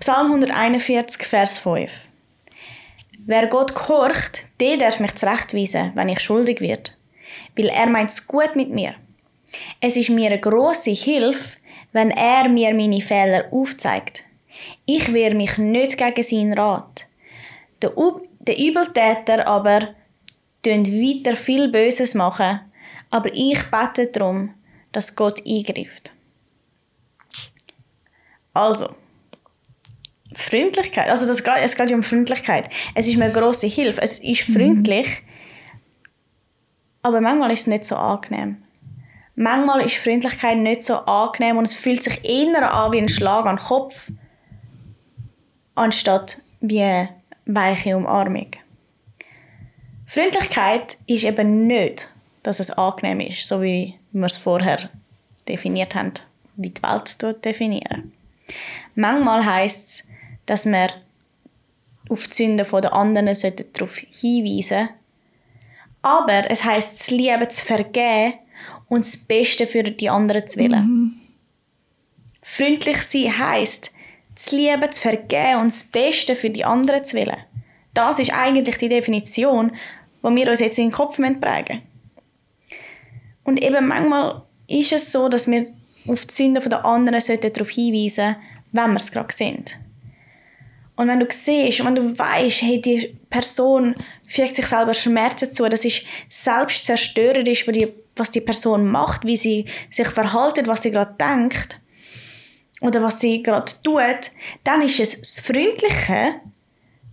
Psalm 0.00 0.26
141, 0.26 1.26
Vers 1.26 1.58
5. 1.58 2.08
Wer 3.26 3.46
Gott 3.46 3.74
gehorcht, 3.74 4.44
der 4.60 4.76
darf 4.76 5.00
mich 5.00 5.14
zurechtweisen, 5.14 5.92
wenn 5.94 6.08
ich 6.10 6.20
schuldig 6.20 6.60
werde, 6.60 6.90
weil 7.56 7.68
er 7.68 7.86
meint 7.86 8.10
es 8.10 8.26
gut 8.26 8.54
mit 8.54 8.70
mir. 8.70 8.94
Es 9.80 9.96
ist 9.96 10.10
mir 10.10 10.30
eine 10.30 10.40
grosse 10.40 10.90
Hilfe, 10.90 11.56
wenn 11.92 12.10
er 12.10 12.48
mir 12.48 12.74
meine 12.74 13.00
Fehler 13.00 13.46
aufzeigt. 13.50 14.24
Ich 14.84 15.12
wehre 15.12 15.34
mich 15.34 15.56
nicht 15.56 15.96
gegen 15.96 16.22
seinen 16.22 16.58
Rat. 16.58 17.06
Der, 17.80 17.96
U 17.96 18.20
der 18.40 18.58
Übeltäter 18.58 19.46
aber 19.46 19.94
tun 20.62 20.86
weiter 20.86 21.36
viel 21.36 21.70
Böses 21.70 22.14
machen, 22.14 22.60
aber 23.10 23.32
ich 23.32 23.62
bete 23.70 24.06
darum, 24.06 24.54
dass 24.92 25.16
Gott 25.16 25.44
eingreift. 25.46 26.12
Also, 28.52 28.94
Freundlichkeit, 30.34 31.08
also 31.08 31.26
das 31.26 31.40
es 31.40 31.76
geht 31.76 31.90
ja 31.90 31.96
um 31.96 32.02
Freundlichkeit. 32.02 32.68
Es 32.94 33.06
ist 33.08 33.16
mir 33.16 33.26
eine 33.26 33.32
grosse 33.32 33.66
Hilfe. 33.66 34.00
Es 34.00 34.18
ist 34.18 34.48
mhm. 34.48 34.52
freundlich, 34.52 35.06
mhm. 35.06 35.78
aber 37.02 37.20
manchmal 37.20 37.50
ist 37.52 37.60
es 37.60 37.66
nicht 37.66 37.84
so 37.84 37.96
angenehm. 37.96 38.62
Manchmal 39.34 39.82
ist 39.82 39.96
Freundlichkeit 39.96 40.58
nicht 40.58 40.82
so 40.82 40.96
angenehm 40.96 41.56
und 41.56 41.64
es 41.64 41.74
fühlt 41.74 42.02
sich 42.02 42.24
eher 42.24 42.72
an 42.72 42.92
wie 42.92 42.98
ein 42.98 43.08
Schlag 43.08 43.46
an 43.46 43.56
den 43.56 43.64
Kopf, 43.64 44.10
anstatt 45.74 46.38
wie 46.60 46.82
eine 46.82 47.08
weiche 47.46 47.96
Umarmung. 47.96 48.50
Freundlichkeit 50.12 50.96
ist 51.06 51.22
eben 51.22 51.68
nicht, 51.68 52.10
dass 52.42 52.58
es 52.58 52.72
angenehm 52.72 53.20
ist, 53.20 53.46
so 53.46 53.62
wie 53.62 53.94
wir 54.10 54.26
es 54.26 54.38
vorher 54.38 54.90
definiert 55.46 55.94
haben, 55.94 56.14
wie 56.56 56.70
die 56.70 56.82
Welt 56.82 57.02
es 57.06 57.40
definieren. 57.40 58.12
Manchmal 58.96 59.46
heisst 59.46 59.86
es, 59.86 60.04
dass 60.46 60.66
wir 60.66 60.88
auf 62.08 62.26
die 62.26 62.34
Sünden 62.34 62.66
der 62.82 62.92
anderen 62.92 63.36
darauf 63.72 63.98
hinweisen 63.98 64.62
sollten. 64.62 64.88
Aber 66.02 66.50
es 66.50 66.64
heisst, 66.64 66.98
das 66.98 67.10
Liebe 67.12 67.46
zu 67.46 67.64
vergeben 67.64 68.34
und 68.88 69.04
das 69.04 69.16
Beste 69.16 69.68
für 69.68 69.84
die 69.84 70.10
anderen 70.10 70.44
zu 70.44 70.58
wollen. 70.58 70.88
Mhm. 70.88 71.12
Freundlich 72.42 73.00
sein 73.02 73.38
heisst, 73.38 73.92
das 74.34 74.50
Liebe 74.50 74.90
zu 74.90 75.02
vergeben 75.02 75.60
und 75.60 75.66
das 75.66 75.84
Beste 75.84 76.34
für 76.34 76.50
die 76.50 76.64
anderen 76.64 77.04
zu 77.04 77.16
wollen. 77.16 77.44
Das 77.94 78.18
ist 78.18 78.32
eigentlich 78.32 78.76
die 78.78 78.88
Definition, 78.88 79.72
die 80.22 80.36
wir 80.36 80.48
uns 80.48 80.60
jetzt 80.60 80.78
in 80.78 80.86
den 80.86 80.92
Kopf 80.92 81.16
prägen 81.16 81.40
müssen. 81.40 81.82
Und 83.44 83.62
eben 83.62 83.88
manchmal 83.88 84.42
ist 84.68 84.92
es 84.92 85.10
so, 85.10 85.28
dass 85.28 85.50
wir 85.50 85.64
auf 86.08 86.26
die 86.26 86.34
Sünden 86.34 86.68
der 86.68 86.84
anderen 86.84 87.20
darauf 87.20 87.70
hinweisen 87.70 88.34
sollten, 88.34 88.40
wenn 88.72 88.90
wir 88.90 88.96
es 88.96 89.12
gerade 89.12 89.32
sind. 89.32 89.78
Und 90.96 91.08
wenn 91.08 91.20
du 91.20 91.26
siehst 91.30 91.80
und 91.80 91.86
wenn 91.86 91.94
du 91.94 92.18
weißt, 92.18 92.62
hey, 92.62 92.80
die 92.80 93.16
Person 93.30 93.96
fügt 94.26 94.54
sich 94.54 94.66
selber 94.66 94.92
Schmerzen 94.92 95.50
zu, 95.50 95.66
das 95.68 95.84
ist 95.84 96.04
selbstzerstörerisch, 96.28 97.66
was 98.16 98.30
die 98.30 98.40
Person 98.42 98.86
macht, 98.86 99.24
wie 99.24 99.36
sie 99.36 99.64
sich 99.88 100.08
verhält, 100.08 100.66
was 100.66 100.82
sie 100.82 100.90
gerade 100.90 101.16
denkt 101.18 101.78
oder 102.82 103.02
was 103.02 103.20
sie 103.20 103.42
gerade 103.42 103.72
tut, 103.82 104.30
dann 104.62 104.82
ist 104.82 105.00
es 105.00 105.18
das 105.18 105.40
Freundliche, 105.40 106.34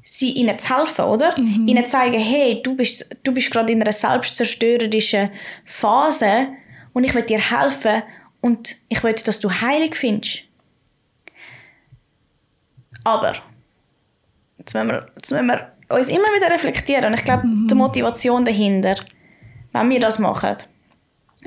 sie 0.09 0.31
ihnen 0.31 0.57
zu 0.57 0.75
helfen, 0.75 1.05
oder? 1.05 1.37
Mhm. 1.37 1.67
Ihnen 1.67 1.85
zeigen, 1.85 2.19
hey, 2.19 2.61
du 2.63 2.75
bist, 2.75 3.13
du 3.23 3.33
bist 3.33 3.51
gerade 3.51 3.73
in 3.73 3.81
einer 3.81 3.91
selbstzerstörerischen 3.91 5.31
Phase 5.65 6.47
und 6.93 7.03
ich 7.03 7.13
will 7.13 7.23
dir 7.23 7.39
helfen 7.39 8.03
und 8.39 8.77
ich 8.87 9.03
will, 9.03 9.13
dass 9.13 9.41
du 9.41 9.51
heilig 9.51 9.95
findest. 9.95 10.43
Aber 13.03 13.33
jetzt 14.57 14.73
müssen 14.73 14.89
wir, 14.89 15.07
jetzt 15.15 15.31
müssen 15.31 15.47
wir 15.47 15.73
uns 15.89 16.07
immer 16.07 16.33
wieder 16.35 16.49
reflektieren. 16.51 17.05
Und 17.05 17.13
ich 17.15 17.25
glaube, 17.25 17.45
mhm. 17.45 17.67
die 17.67 17.75
Motivation 17.75 18.45
dahinter, 18.45 18.95
wenn 19.73 19.89
wir 19.89 19.99
das 19.99 20.19
machen, 20.19 20.55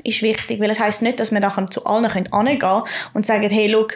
ist 0.03 0.21
wichtig, 0.21 0.59
weil 0.59 0.69
es 0.69 0.79
heißt 0.79 1.01
nicht, 1.01 1.19
dass 1.19 1.31
wir 1.31 1.39
nachher 1.39 1.67
zu 1.67 1.83
allen 1.85 2.09
können 2.09 2.83
und 3.13 3.25
sagen, 3.25 3.49
hey, 3.49 3.69
schau, 3.71 3.87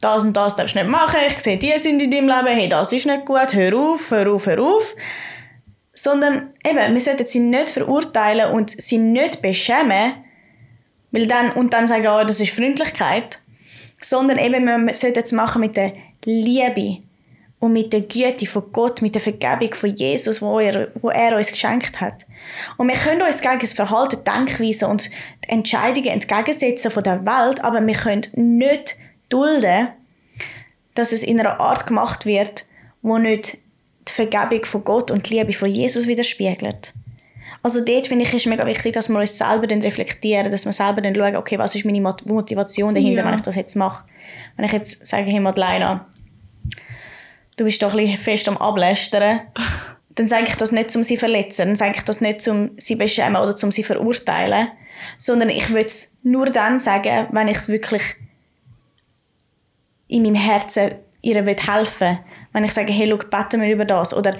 das 0.00 0.24
und 0.24 0.36
das 0.36 0.56
darfst 0.56 0.74
du 0.74 0.80
nicht 0.80 0.90
machen, 0.90 1.20
ich 1.26 1.38
sehe 1.40 1.56
die 1.56 1.76
Sünde 1.78 2.04
in 2.04 2.10
deinem 2.10 2.28
Leben, 2.28 2.58
hey, 2.58 2.68
das 2.68 2.92
ist 2.92 3.06
nicht 3.06 3.24
gut, 3.24 3.54
hör 3.54 3.74
auf, 3.74 4.10
hör 4.10 4.32
auf, 4.32 4.46
hör 4.46 4.62
auf. 4.62 4.94
Sondern 5.94 6.52
eben, 6.64 6.92
wir 6.92 7.00
sollten 7.00 7.26
sie 7.26 7.40
nicht 7.40 7.70
verurteilen 7.70 8.52
und 8.52 8.70
sie 8.70 8.98
nicht 8.98 9.40
beschämen, 9.40 10.14
weil 11.10 11.26
dann, 11.26 11.52
und 11.52 11.72
dann 11.72 11.86
sagen, 11.86 12.06
oh, 12.08 12.24
das 12.24 12.40
ist 12.40 12.52
Freundlichkeit, 12.52 13.38
sondern 14.00 14.38
eben, 14.38 14.86
wir 14.86 14.94
sollten 14.94 15.22
es 15.22 15.32
machen 15.32 15.60
mit 15.60 15.76
der 15.76 15.94
Liebe 16.24 16.98
und 17.58 17.72
mit 17.72 17.92
der 17.92 18.02
Güte 18.02 18.46
von 18.46 18.70
Gott, 18.70 19.00
mit 19.00 19.14
der 19.14 19.22
Vergebung 19.22 19.72
von 19.74 19.94
Jesus, 19.94 20.42
wo 20.42 20.60
er, 20.60 20.88
wo 21.00 21.08
er 21.08 21.36
uns 21.36 21.50
geschenkt 21.50 22.00
hat. 22.02 22.26
Und 22.76 22.88
wir 22.88 22.96
können 22.96 23.22
uns 23.22 23.40
gegen 23.40 23.58
das 23.58 23.72
Verhalten, 23.72 24.22
Denkweise 24.24 24.86
und 24.88 25.08
Entscheidungen 25.48 26.08
entgegensetzen 26.08 26.90
von 26.90 27.02
der 27.02 27.24
Welt, 27.24 27.64
aber 27.64 27.84
wir 27.84 27.94
können 27.94 28.26
nicht 28.34 28.96
dulden, 29.28 29.88
dass 30.94 31.12
es 31.12 31.22
in 31.22 31.40
einer 31.40 31.60
Art 31.60 31.86
gemacht 31.86 32.26
wird, 32.26 32.64
wo 33.02 33.18
nicht 33.18 33.58
die 34.08 34.12
Vergebung 34.12 34.64
von 34.64 34.84
Gott 34.84 35.10
und 35.10 35.28
die 35.28 35.34
Liebe 35.34 35.52
von 35.52 35.68
Jesus 35.68 36.06
widerspiegelt. 36.06 36.92
Also 37.62 37.84
dort 37.84 38.06
finde 38.06 38.24
ich, 38.24 38.32
ist 38.32 38.46
mega 38.46 38.64
wichtig, 38.64 38.92
dass 38.92 39.08
wir 39.08 39.18
uns 39.18 39.36
selber 39.36 39.66
dann 39.66 39.82
reflektieren, 39.82 40.50
dass 40.50 40.64
wir 40.64 40.72
selber 40.72 41.00
dann 41.00 41.14
schauen, 41.14 41.36
okay, 41.36 41.58
was 41.58 41.74
ist 41.74 41.84
meine 41.84 42.00
Motivation 42.00 42.94
dahinter, 42.94 43.22
ja. 43.22 43.26
wenn 43.26 43.34
ich 43.34 43.40
das 43.40 43.56
jetzt 43.56 43.74
mache. 43.74 44.04
Wenn 44.54 44.64
ich 44.64 44.72
jetzt 44.72 45.04
sage, 45.04 45.30
hey 45.30 45.40
Madeleine, 45.40 46.02
du 47.56 47.64
bist 47.64 47.82
doch 47.82 47.92
ein 47.92 47.98
bisschen 47.98 48.18
fest 48.18 48.48
am 48.48 48.56
Ablästern, 48.56 49.40
dann 50.10 50.28
sage 50.28 50.44
ich 50.48 50.54
das 50.54 50.72
nicht, 50.72 50.94
um 50.94 51.02
sie 51.02 51.14
zu 51.14 51.20
verletzen, 51.20 51.68
dann 51.68 51.76
sage 51.76 51.94
ich 51.96 52.02
das 52.02 52.20
nicht, 52.20 52.46
um 52.46 52.70
sie 52.76 52.94
zu 52.94 52.98
beschämen 52.98 53.36
oder 53.36 53.54
um 53.62 53.72
sie 53.72 53.82
zu 53.82 53.82
verurteilen, 53.82 54.68
sondern 55.18 55.48
ich 55.48 55.68
würde 55.70 55.86
es 55.86 56.14
nur 56.22 56.46
dann 56.46 56.78
sagen, 56.78 57.26
wenn 57.32 57.48
ich 57.48 57.56
es 57.56 57.68
wirklich 57.68 58.14
in 60.08 60.22
meinem 60.22 60.34
Herzen 60.34 60.92
ihr 61.22 61.44
helfen 61.44 62.00
will. 62.00 62.18
Wenn 62.52 62.64
ich 62.64 62.72
sage, 62.72 62.92
hey, 62.92 63.08
schau, 63.08 63.28
beten 63.28 63.60
wir 63.60 63.72
über 63.72 63.84
das. 63.84 64.14
Oder 64.14 64.36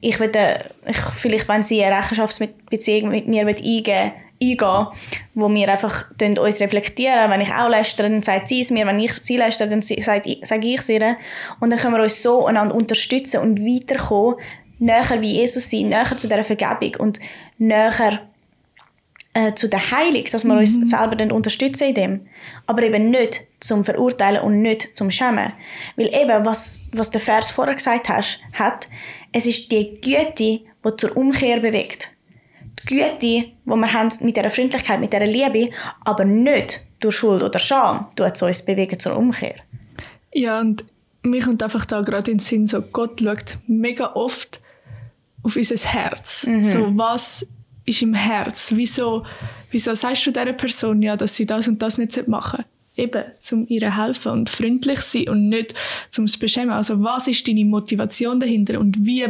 ich 0.00 0.18
würde, 0.18 0.70
ich, 0.86 0.96
vielleicht, 0.96 1.48
wenn 1.48 1.62
sie 1.62 1.84
eine 1.84 1.96
Rechenschaftsbeziehung 1.96 3.10
mit 3.10 3.28
mir 3.28 3.46
eingehen 3.46 4.12
eingehen, 4.42 4.86
wo 5.34 5.52
wir 5.52 5.68
einfach 5.68 6.06
uns 6.18 6.60
reflektieren. 6.60 7.30
Wenn 7.30 7.42
ich 7.42 7.52
auch 7.52 7.68
lästere, 7.68 8.08
dann 8.08 8.22
sagt 8.22 8.48
sie 8.48 8.62
es 8.62 8.70
mir. 8.70 8.86
Wenn 8.86 8.98
ich 8.98 9.12
sie 9.12 9.36
lästere, 9.36 9.68
dann 9.68 9.82
sage 9.82 10.30
ich 10.30 10.78
es 10.78 10.88
ihr. 10.88 11.16
Und 11.60 11.70
dann 11.70 11.78
können 11.78 11.94
wir 11.94 12.02
uns 12.02 12.22
so 12.22 12.46
einander 12.46 12.74
unterstützen 12.74 13.40
und 13.40 13.60
weiterkommen, 13.60 14.36
näher 14.78 15.20
wie 15.20 15.34
Jesus 15.34 15.70
sein, 15.70 15.88
näher 15.88 16.16
zu 16.16 16.26
dieser 16.26 16.44
Vergebung 16.44 16.96
und 16.98 17.20
näher 17.58 18.20
äh, 19.32 19.54
zu 19.54 19.68
der 19.68 19.90
Heilung, 19.90 20.24
dass 20.30 20.44
wir 20.44 20.54
mhm. 20.54 20.60
uns 20.60 20.90
selber 20.90 21.16
dann 21.16 21.30
unterstützen 21.30 21.88
in 21.88 21.94
dem. 21.94 22.20
Aber 22.66 22.82
eben 22.82 23.10
nicht 23.10 23.42
zum 23.60 23.84
Verurteilen 23.84 24.42
und 24.42 24.60
nicht 24.60 24.96
zum 24.96 25.10
Schämen. 25.10 25.52
Weil 25.96 26.08
eben, 26.08 26.44
was, 26.44 26.82
was 26.92 27.10
der 27.10 27.20
Vers 27.20 27.50
vorher 27.50 27.74
gesagt 27.74 28.08
hast, 28.08 28.40
hat, 28.52 28.88
es 29.32 29.46
ist 29.46 29.70
die 29.70 30.00
Güte, 30.00 30.34
die 30.34 30.96
zur 30.96 31.16
Umkehr 31.16 31.60
bewegt. 31.60 32.08
Die 32.82 32.96
Güte, 32.96 33.18
die 33.20 33.54
wir 33.64 33.92
haben 33.92 34.10
mit 34.22 34.36
dieser 34.36 34.50
Freundlichkeit, 34.50 35.00
mit 35.00 35.12
dieser 35.12 35.26
Liebe, 35.26 35.70
aber 36.04 36.24
nicht 36.24 36.84
durch 36.98 37.16
Schuld 37.16 37.42
oder 37.42 37.58
Scham, 37.58 38.08
tut 38.16 38.34
es 38.34 38.42
uns 38.42 38.64
bewegen 38.64 38.98
zur 38.98 39.16
Umkehr. 39.16 39.56
Ja, 40.32 40.60
und 40.60 40.84
mir 41.22 41.42
kommt 41.42 41.62
einfach 41.62 41.84
da 41.84 42.00
gerade 42.00 42.30
in 42.30 42.38
den 42.38 42.42
Sinn, 42.42 42.66
so 42.66 42.80
Gott 42.82 43.20
schaut 43.20 43.58
mega 43.66 44.12
oft 44.14 44.60
auf 45.42 45.56
unser 45.56 45.76
Herz. 45.76 46.46
Mhm. 46.46 46.62
So, 46.62 46.78
was 46.96 47.46
ist 47.90 48.02
im 48.02 48.14
Herz? 48.14 48.72
Wieso, 48.74 49.24
wieso 49.70 49.94
sagst 49.94 50.26
du 50.26 50.30
dieser 50.30 50.52
Person 50.52 51.02
ja, 51.02 51.16
dass 51.16 51.34
sie 51.34 51.46
das 51.46 51.68
und 51.68 51.80
das 51.82 51.98
nicht 51.98 52.28
machen 52.28 52.64
sollte? 52.64 52.70
Eben, 52.96 53.24
um 53.52 53.66
ihr 53.68 53.96
helfen 53.96 54.32
und 54.32 54.50
freundlich 54.50 55.00
sein 55.00 55.28
und 55.28 55.48
nicht 55.48 55.74
zum 56.10 56.24
es 56.24 56.36
beschämen. 56.36 56.70
Also 56.70 57.02
was 57.02 57.28
ist 57.28 57.46
deine 57.46 57.64
Motivation 57.64 58.40
dahinter 58.40 58.80
und 58.80 59.06
wie 59.06 59.26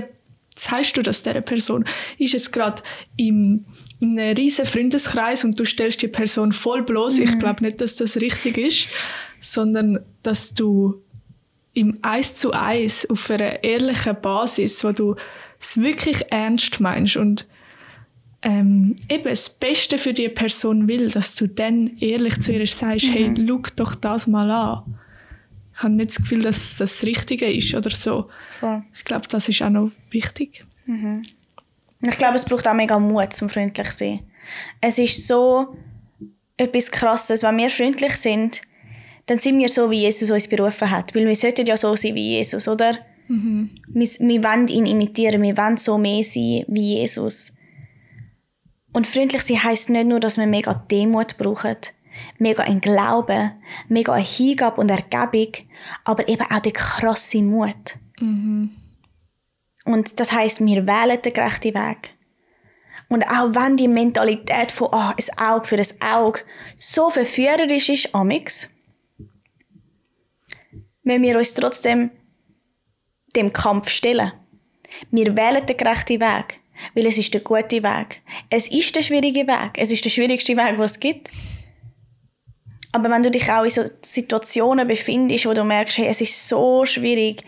zeigst 0.54 0.96
du 0.96 1.02
das 1.02 1.22
dieser 1.22 1.42
Person? 1.42 1.85
Ist 2.18 2.35
es 2.35 2.50
gerade 2.50 2.82
im 3.16 3.64
in 4.00 4.18
einem 4.18 4.35
riesen 4.35 4.64
Freundeskreis 4.64 5.44
und 5.44 5.61
du 5.61 5.64
stellst 5.64 6.02
die 6.02 6.08
Person 6.08 6.52
voll 6.52 6.82
bloß. 6.82 7.18
Mhm. 7.18 7.24
Ich 7.24 7.38
glaube 7.38 7.62
nicht, 7.62 7.80
dass 7.80 7.96
das 7.96 8.16
richtig 8.16 8.58
ist, 8.58 8.88
sondern 9.40 10.00
dass 10.22 10.54
du 10.54 11.02
im 11.74 11.98
Eis 12.02 12.35
zu 12.35 12.52
Eis 12.52 13.06
auf 13.08 13.30
einer 13.30 13.62
ehrlichen 13.62 14.16
Basis, 14.20 14.82
wo 14.82 14.92
du 14.92 15.16
es 15.61 15.76
wirklich 15.76 16.24
ernst 16.30 16.80
meinst 16.80 17.16
und 17.16 17.46
ähm, 18.42 18.96
eben 19.09 19.24
das 19.24 19.50
Beste 19.50 19.98
für 19.98 20.14
die 20.14 20.29
Person 20.29 20.88
will, 20.88 21.09
dass 21.09 21.37
du 21.37 21.46
dann 21.46 21.96
ehrlich 21.98 22.40
zu 22.40 22.53
ihr 22.53 22.66
sagst, 22.66 23.07
mhm. 23.07 23.12
hey, 23.12 23.35
schau 23.37 23.62
doch 23.76 23.94
das 23.94 24.26
mal 24.26 24.50
an. 24.50 24.98
Ich 25.74 25.83
habe 25.83 25.94
nicht 25.94 26.11
das 26.11 26.16
Gefühl, 26.16 26.42
dass 26.42 26.76
das 26.76 26.98
das 26.98 27.03
Richtige 27.05 27.50
ist 27.50 27.74
oder 27.74 27.90
so. 27.90 28.29
Voll. 28.59 28.83
Ich 28.94 29.05
glaube, 29.05 29.29
das 29.29 29.48
ist 29.48 29.62
auch 29.62 29.70
noch 29.70 29.90
wichtig. 30.11 30.64
Mhm. 30.87 31.22
Ich 32.03 32.18
glaube, 32.18 32.37
es 32.37 32.44
braucht 32.44 32.66
auch 32.66 32.74
mega 32.74 32.98
Mut 32.98 33.33
zum 33.33 33.48
freundlich 33.48 33.90
sein. 33.92 34.20
Es 34.81 34.98
ist 34.98 35.29
so 35.29 35.76
etwas 36.57 36.90
Krasses, 36.90 37.42
wenn 37.42 37.57
wir 37.59 37.70
freundlich 37.70 38.16
sind, 38.16 38.62
dann 39.26 39.38
sind 39.38 39.59
wir 39.59 39.68
so, 39.68 39.90
wie 39.90 40.00
Jesus 40.00 40.31
uns 40.31 40.48
berufen 40.48 40.90
hat. 40.90 41.14
Weil 41.14 41.26
wir 41.26 41.35
sollten 41.35 41.66
ja 41.66 41.76
so 41.76 41.94
sein 41.94 42.14
wie 42.14 42.37
Jesus, 42.37 42.66
oder? 42.68 42.98
Mhm. 43.29 43.70
Wir, 43.88 44.07
wir 44.07 44.44
wollen 44.44 44.68
ihn 44.68 44.87
imitieren, 44.87 45.42
wir 45.42 45.57
wollen 45.57 45.76
so 45.76 45.98
mehr 45.98 46.22
sein 46.24 46.64
wie 46.68 46.96
Jesus. 46.96 47.57
Und 48.92 49.07
freundlich 49.07 49.42
sein 49.42 49.62
heisst 49.62 49.90
nicht 49.90 50.07
nur, 50.07 50.20
dass 50.20 50.37
wir 50.37 50.46
mega 50.46 50.74
Demut 50.90 51.38
brauchen, 51.38 51.76
mega 52.38 52.64
ein 52.64 52.81
Glauben, 52.81 53.53
mega 53.88 54.12
eine 54.12 54.24
Hingabe 54.24 54.81
und 54.81 54.90
Ergebung, 54.90 55.53
aber 56.05 56.29
eben 56.29 56.42
auch 56.50 56.59
der 56.61 56.72
krasse 56.72 57.42
Mut. 57.42 57.96
Mhm. 58.18 58.70
Und 59.85 60.20
das 60.20 60.33
heisst, 60.33 60.61
wir 60.61 60.87
wählen 60.87 61.22
den 61.22 61.33
gerechten 61.33 61.74
Weg. 61.74 62.14
Und 63.09 63.24
auch 63.24 63.55
wenn 63.55 63.76
die 63.76 63.88
Mentalität 63.88 64.70
von 64.70 64.88
oh, 64.92 65.12
ein 65.16 65.38
Auge 65.38 65.66
für 65.66 65.76
ein 65.76 66.00
Auge 66.00 66.40
so 66.76 67.11
verführerisch 67.11 67.88
ist, 67.88 68.14
amix, 68.14 68.68
müssen 71.03 71.22
wir 71.22 71.37
uns 71.37 71.55
trotzdem 71.55 72.11
dem 73.35 73.53
Kampf 73.53 73.88
stellen. 73.88 74.33
Wir 75.11 75.37
wählen 75.37 75.66
den 75.66 75.76
gerechten 75.76 76.20
Weg. 76.20 76.60
Weil 76.94 77.06
es 77.06 77.18
ist 77.18 77.32
der 77.34 77.40
gute 77.40 77.82
Weg. 77.82 78.22
Es 78.48 78.70
ist 78.70 78.94
der 78.96 79.02
schwierige 79.02 79.46
Weg. 79.46 79.72
Es 79.76 79.90
ist 79.90 80.04
der 80.04 80.10
schwierigste 80.10 80.56
Weg, 80.56 80.78
was 80.78 80.92
es 80.92 81.00
gibt. 81.00 81.30
Aber 82.92 83.10
wenn 83.10 83.22
du 83.22 83.30
dich 83.30 83.50
auch 83.50 83.62
in 83.62 83.70
so 83.70 83.84
Situationen 84.02 84.86
befindest, 84.88 85.46
wo 85.46 85.52
du 85.52 85.64
merkst, 85.64 85.98
hey, 85.98 86.08
es 86.08 86.20
ist 86.20 86.48
so 86.48 86.84
schwierig, 86.84 87.44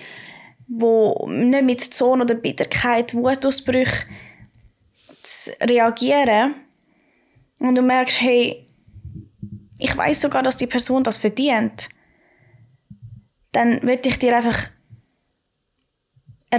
wo 0.69 1.27
nicht 1.29 1.65
mit 1.65 1.81
Zorn 1.81 2.23
oder 2.23 2.35
Bitterkeit, 2.35 3.15
Wutausbrüche 3.15 4.07
zu 5.23 5.53
reagieren 5.61 6.55
und 7.59 7.75
du 7.75 7.83
merkst, 7.83 8.21
hey, 8.21 8.69
ich 9.79 9.97
weiß 9.97 10.21
sogar, 10.21 10.43
dass 10.43 10.57
die 10.57 10.67
Person 10.67 11.03
das 11.03 11.19
verdient, 11.19 11.89
dann 13.51 13.83
würde 13.83 14.09
ich 14.09 14.19
dir 14.19 14.37
einfach 14.37 14.69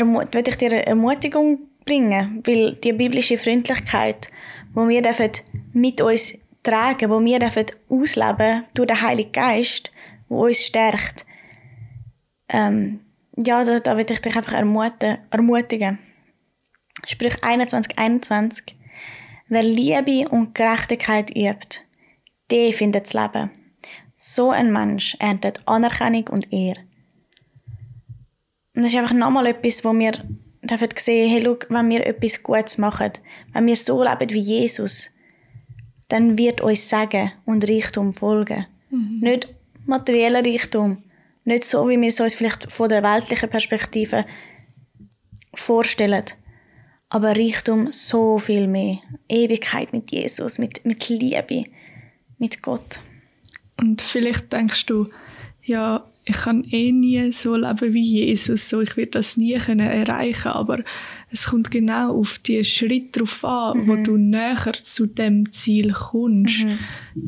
würde 0.01 0.49
ich 0.49 0.57
dir 0.57 0.71
eine 0.71 0.86
Ermutigung 0.88 1.69
bringen, 1.86 2.41
weil 2.46 2.76
die 2.76 2.93
biblische 2.93 3.38
Freundlichkeit, 3.38 4.28
wo 4.74 4.88
wir 4.88 5.02
dürfen 5.02 5.32
mit 5.74 6.02
uns 6.02 6.38
tragen, 6.63 7.10
wo 7.10 7.24
wir 7.24 7.39
dürfen 7.39 7.65
ausleben 7.89 8.65
durch 8.74 8.88
den 8.88 9.02
Heiligen 9.02 9.32
Geist, 9.32 9.91
wo 10.30 10.46
uns 10.46 10.65
stärkt, 10.65 11.26
ähm, 12.50 13.02
ja, 13.36 13.63
da, 13.63 13.80
da 13.80 13.98
will 13.98 14.06
ich 14.10 14.22
dich 14.22 14.36
einfach 14.36 14.54
ermutigen. 14.54 15.17
ermutigen. 15.32 16.00
Sprich 17.06 17.43
21, 17.43 17.98
21. 17.98 18.76
Wer 19.50 19.63
Liebe 19.63 20.30
und 20.30 20.56
Gerechtigkeit 20.56 21.36
übt, 21.36 21.80
der 22.52 22.72
findet 22.74 23.06
das 23.06 23.13
Leben. 23.13 23.52
So 24.15 24.52
ein 24.52 24.72
Mensch 24.72 25.17
erntet 25.19 25.62
Anerkennung 25.65 26.28
und 26.30 26.54
Ehre. 26.54 26.82
Und 28.76 28.84
das 28.84 28.91
ist 28.91 28.98
einfach 28.98 29.13
nochmal 29.13 29.48
etwas, 29.48 29.84
wo 29.84 29.93
wir 29.93 30.13
dürfen 30.63 30.89
sehen, 30.95 31.30
hey, 31.30 31.43
schau, 31.43 31.58
wenn 31.69 31.89
wir 31.89 32.06
etwas 32.06 32.41
Gutes 32.43 32.78
machen, 32.78 33.12
wenn 33.54 33.67
wir 33.67 33.76
so 33.76 34.04
leben 34.04 34.30
wie 34.30 34.39
Jesus, 34.39 35.10
dann 36.08 36.38
wird 36.38 36.62
uns 36.62 36.89
Segen 36.89 37.32
und 37.45 37.67
Reichtum 37.69 38.13
folgen. 38.13 38.65
Mhm. 38.89 39.19
Nicht 39.21 39.56
materieller 39.86 40.45
Reichtum, 40.45 41.04
nicht 41.45 41.65
so, 41.65 41.89
wie 41.89 41.99
wir 41.99 42.08
es 42.08 42.19
uns 42.19 42.36
vielleicht 42.36 42.71
von 42.71 42.89
der 42.89 43.04
weltlichen 43.04 43.49
Perspektive 43.49 44.26
vorstellen, 45.54 46.26
aber 47.10 47.36
Reichtum 47.36 47.91
so 47.91 48.39
viel 48.39 48.67
mehr. 48.67 48.99
Ewigkeit 49.30 49.93
mit 49.93 50.12
Jesus, 50.12 50.58
mit, 50.58 50.86
mit 50.86 51.08
Liebe, 51.10 51.65
mit 52.38 52.62
Gott. 52.63 52.99
Und 53.80 54.02
vielleicht 54.02 54.52
denkst 54.52 54.86
du, 54.86 55.08
ja, 55.62 56.04
ich 56.25 56.36
kann 56.36 56.63
eh 56.71 56.91
nie 56.91 57.31
so 57.31 57.55
leben 57.55 57.93
wie 57.93 58.01
Jesus, 58.01 58.69
so 58.69 58.79
ich 58.79 58.95
werde 58.95 59.12
das 59.12 59.36
nie 59.36 59.57
können 59.57 59.88
erreichen, 59.88 60.49
aber 60.49 60.83
es 61.29 61.47
kommt 61.47 61.69
genau 61.69 62.17
auf 62.17 62.39
die 62.39 62.63
Schritte 62.63 63.19
drauf 63.19 63.43
an, 63.43 63.79
mhm. 63.79 63.88
wo 63.88 63.95
du 63.97 64.15
näher 64.17 64.73
zu 64.83 65.05
dem 65.05 65.51
Ziel 65.51 65.91
kommst. 65.91 66.63
Mhm. 66.63 66.79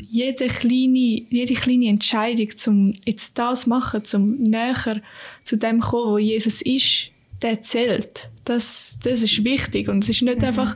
Jede 0.08 0.46
kleine, 0.46 1.22
jede 1.28 1.54
kleine 1.54 1.88
Entscheidung, 1.88 2.56
zum 2.56 2.94
jetzt 3.04 3.38
das 3.38 3.66
machen, 3.66 4.04
zum 4.04 4.34
näher 4.36 5.02
zu 5.44 5.56
dem 5.56 5.80
kommen, 5.80 6.12
wo 6.12 6.18
Jesus 6.18 6.62
ist, 6.62 7.10
der 7.42 7.60
zählt. 7.60 8.30
Das, 8.44 8.96
das 9.02 9.22
ist 9.22 9.44
wichtig 9.44 9.88
und 9.88 10.04
es 10.04 10.08
ist 10.08 10.22
nicht 10.22 10.38
mhm. 10.38 10.44
einfach 10.44 10.74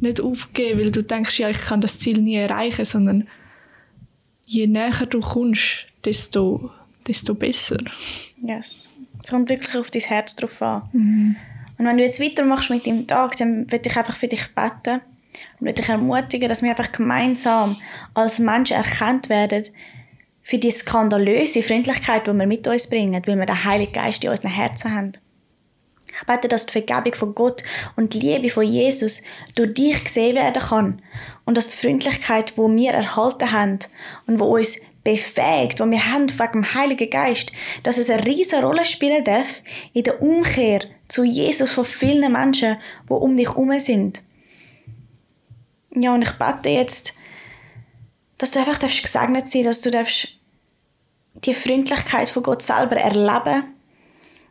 nicht 0.00 0.20
aufgeben, 0.20 0.80
weil 0.80 0.90
du 0.92 1.02
denkst, 1.02 1.38
ja, 1.38 1.48
ich 1.48 1.58
kann 1.58 1.80
das 1.80 1.98
Ziel 1.98 2.20
nie 2.20 2.36
erreichen, 2.36 2.84
sondern 2.84 3.26
je 4.46 4.66
näher 4.66 5.06
du 5.08 5.20
kommst, 5.20 5.86
desto 6.04 6.70
desto 7.06 7.34
besser. 7.34 7.78
Yes. 8.38 8.90
Es 9.22 9.30
kommt 9.30 9.50
wirklich 9.50 9.76
auf 9.76 9.90
dein 9.90 10.02
Herz 10.02 10.36
drauf 10.36 10.60
an. 10.62 10.88
Mhm. 10.92 11.36
Und 11.78 11.86
wenn 11.86 11.96
du 11.96 12.04
jetzt 12.04 12.20
weitermachst 12.20 12.70
mit 12.70 12.86
deinem 12.86 13.06
Tag, 13.06 13.36
dann 13.36 13.70
würde 13.70 13.88
ich 13.88 13.96
einfach 13.96 14.16
für 14.16 14.28
dich 14.28 14.46
beten 14.54 15.00
und 15.58 15.66
würde 15.66 15.80
dich 15.80 15.88
ermutigen, 15.88 16.48
dass 16.48 16.62
wir 16.62 16.70
einfach 16.70 16.92
gemeinsam 16.92 17.76
als 18.14 18.38
Menschen 18.38 18.76
erkannt 18.76 19.28
werden 19.28 19.64
für 20.42 20.58
die 20.58 20.70
skandalöse 20.70 21.62
Freundlichkeit, 21.62 22.26
die 22.26 22.32
wir 22.32 22.46
mit 22.46 22.66
uns 22.66 22.88
bringen, 22.88 23.22
weil 23.26 23.38
wir 23.38 23.46
den 23.46 23.64
Heiligen 23.64 23.92
Geist 23.92 24.24
in 24.24 24.30
unseren 24.30 24.50
Herzen 24.50 24.94
haben. 24.94 25.12
Ich 26.20 26.26
bete, 26.26 26.48
dass 26.48 26.66
die 26.66 26.72
Vergebung 26.72 27.14
von 27.14 27.34
Gott 27.34 27.62
und 27.96 28.12
die 28.12 28.20
Liebe 28.20 28.50
von 28.50 28.64
Jesus 28.64 29.22
durch 29.54 29.74
dich 29.74 30.04
gesehen 30.04 30.36
werden 30.36 30.62
kann 30.62 31.02
und 31.44 31.56
dass 31.56 31.70
die 31.70 31.76
Freundlichkeit, 31.76 32.52
die 32.56 32.60
wir 32.60 32.92
erhalten 32.92 33.50
haben 33.50 33.78
und 34.26 34.38
wo 34.38 34.56
uns 34.56 34.80
befähigt, 35.04 35.80
wo 35.80 35.90
wir 35.90 36.12
haben 36.12 36.28
von 36.28 36.52
dem 36.52 36.74
Heiligen 36.74 37.10
Geist, 37.10 37.52
dass 37.82 37.98
es 37.98 38.10
eine 38.10 38.24
riesige 38.24 38.62
Rolle 38.62 38.84
spielen 38.84 39.24
darf 39.24 39.62
in 39.92 40.04
der 40.04 40.22
Umkehr 40.22 40.80
zu 41.08 41.24
Jesus 41.24 41.72
von 41.72 41.84
vielen 41.84 42.32
Menschen, 42.32 42.76
die 43.08 43.12
um 43.12 43.36
dich 43.36 43.48
herum 43.48 43.78
sind. 43.78 44.22
Ja, 45.94 46.14
und 46.14 46.22
ich 46.22 46.32
bete 46.32 46.70
jetzt, 46.70 47.14
dass 48.38 48.52
du 48.52 48.60
einfach 48.60 48.78
gesegnet 48.78 49.48
sein 49.48 49.64
dass 49.64 49.80
du 49.80 49.90
die 51.34 51.54
Freundlichkeit 51.54 52.28
von 52.28 52.42
Gott 52.42 52.62
selber 52.62 52.96
erleben 52.96 53.64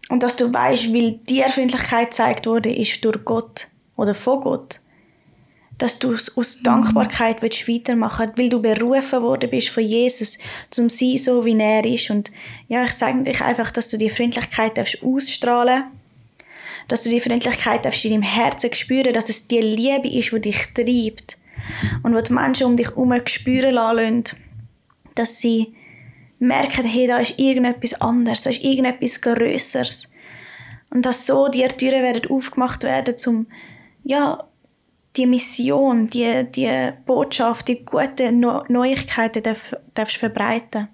und 0.09 0.23
dass 0.23 0.35
du 0.35 0.53
weißt, 0.53 0.93
weil 0.93 1.13
dir 1.13 1.49
Freundlichkeit 1.49 2.09
gezeigt 2.09 2.45
wurde, 2.45 2.73
ist 2.73 3.03
durch 3.03 3.23
Gott 3.23 3.67
oder 3.95 4.13
von 4.13 4.41
Gott 4.41 4.80
dass 5.81 5.97
du 5.97 6.11
es 6.13 6.37
aus. 6.37 6.61
Dankbarkeit 6.61 7.41
willst 7.41 7.67
weitermachen 7.67 8.31
weil 8.35 8.49
du 8.49 8.61
berufen 8.61 9.21
worden 9.23 9.49
bist 9.49 9.69
von 9.69 9.83
Jesus, 9.83 10.37
zum 10.69 10.89
sein 10.89 11.17
so 11.17 11.43
wie 11.43 11.57
er 11.57 11.83
ist. 11.83 12.11
Und 12.11 12.31
ja, 12.67 12.83
ich 12.83 12.91
sage 12.91 13.23
dich 13.23 13.41
einfach, 13.41 13.71
dass 13.71 13.89
du 13.89 13.97
die 13.97 14.09
Freundlichkeit 14.09 14.77
darfst 14.77 15.01
ausstrahlen 15.03 15.83
dass 16.87 17.03
du 17.03 17.09
die 17.09 17.21
Freundlichkeit 17.21 17.85
darfst 17.85 18.03
in 18.03 18.11
deinem 18.11 18.23
Herzen 18.23 18.73
spüren, 18.73 19.13
dass 19.13 19.29
es 19.29 19.47
die 19.47 19.61
Liebe 19.61 20.09
ist, 20.09 20.33
die 20.33 20.41
dich 20.41 20.67
treibt 20.73 21.37
und 22.03 22.13
wo 22.13 22.19
die 22.19 22.33
Menschen 22.33 22.67
um 22.67 22.75
dich 22.75 22.89
herum 22.89 23.13
spüren 23.27 23.75
lassen, 23.75 24.23
dass 25.15 25.39
sie 25.39 25.73
merken, 26.39 26.83
hey, 26.83 27.07
da 27.07 27.19
ist 27.19 27.39
irgendetwas 27.39 28.01
anderes, 28.01 28.41
da 28.41 28.49
ist 28.49 28.63
irgendetwas 28.63 29.21
Größeres. 29.21 30.11
Und 30.89 31.05
dass 31.05 31.25
so 31.25 31.47
die 31.47 31.65
Türen 31.67 32.03
werden 32.03 32.29
aufgemacht 32.29 32.83
werden, 32.83 33.17
zum 33.17 33.47
ja, 34.03 34.43
die 35.17 35.25
Mission, 35.25 36.07
die, 36.07 36.45
die 36.49 36.91
Botschaft, 37.05 37.67
die 37.67 37.83
guten 37.83 38.39
Neuigkeiten 38.39 39.43
darf, 39.43 39.75
darfst 39.93 40.17
verbreiten. 40.17 40.87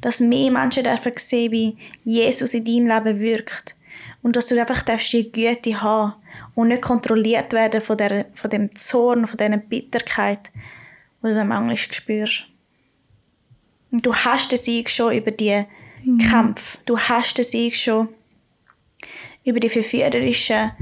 Dass 0.00 0.20
mehr 0.20 0.50
Menschen 0.50 0.82
dürfen 0.82 1.12
sehen, 1.16 1.52
wie 1.52 1.76
Jesus 2.04 2.54
in 2.54 2.64
deinem 2.64 2.88
Leben 2.88 3.20
wirkt. 3.20 3.76
Und 4.22 4.34
dass 4.34 4.48
du 4.48 4.60
einfach 4.60 4.82
darfst 4.82 5.12
die 5.12 5.30
Güte 5.30 5.80
haben 5.80 6.14
und 6.54 6.68
nicht 6.68 6.82
kontrolliert 6.82 7.52
werden 7.52 7.80
von, 7.80 7.96
der, 7.96 8.26
von 8.34 8.50
dem 8.50 8.74
Zorn, 8.74 9.26
von 9.26 9.36
dieser 9.36 9.56
Bitterkeit, 9.56 10.50
die 11.22 11.28
du 11.28 11.44
manchmal 11.44 11.76
spürst. 11.76 12.44
Und 13.92 14.04
du 14.04 14.14
hast 14.14 14.50
den 14.50 14.58
Sieg 14.58 14.90
schon 14.90 15.14
über 15.14 15.30
die 15.30 15.64
mhm. 16.04 16.18
Kämpfe. 16.18 16.78
Du 16.86 16.98
hast 16.98 17.38
den 17.38 17.44
Sieg 17.44 17.76
schon 17.76 18.08
über 19.44 19.60
die 19.60 19.68
verführerischen 19.68 20.72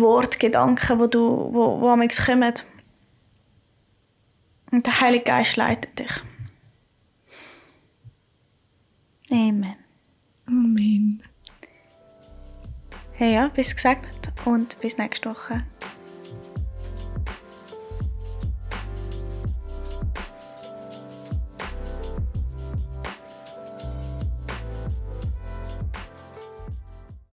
Worte, 0.00 0.38
Gedanken, 0.38 0.98
wo 0.98 1.06
du, 1.06 1.48
wo, 1.52 1.80
wo 1.80 1.96
kommen. 2.24 2.54
Und 4.70 4.86
der 4.86 5.00
Heilige 5.00 5.24
Geist 5.24 5.56
leitet 5.56 5.98
dich. 5.98 6.10
Amen. 9.30 9.76
Amen. 10.46 11.22
Hey 13.12 13.34
ja, 13.34 13.48
bis 13.48 13.74
gesegnet 13.74 14.32
und 14.44 14.80
bis 14.80 14.96
nächste 14.96 15.30
Woche. 15.30 15.64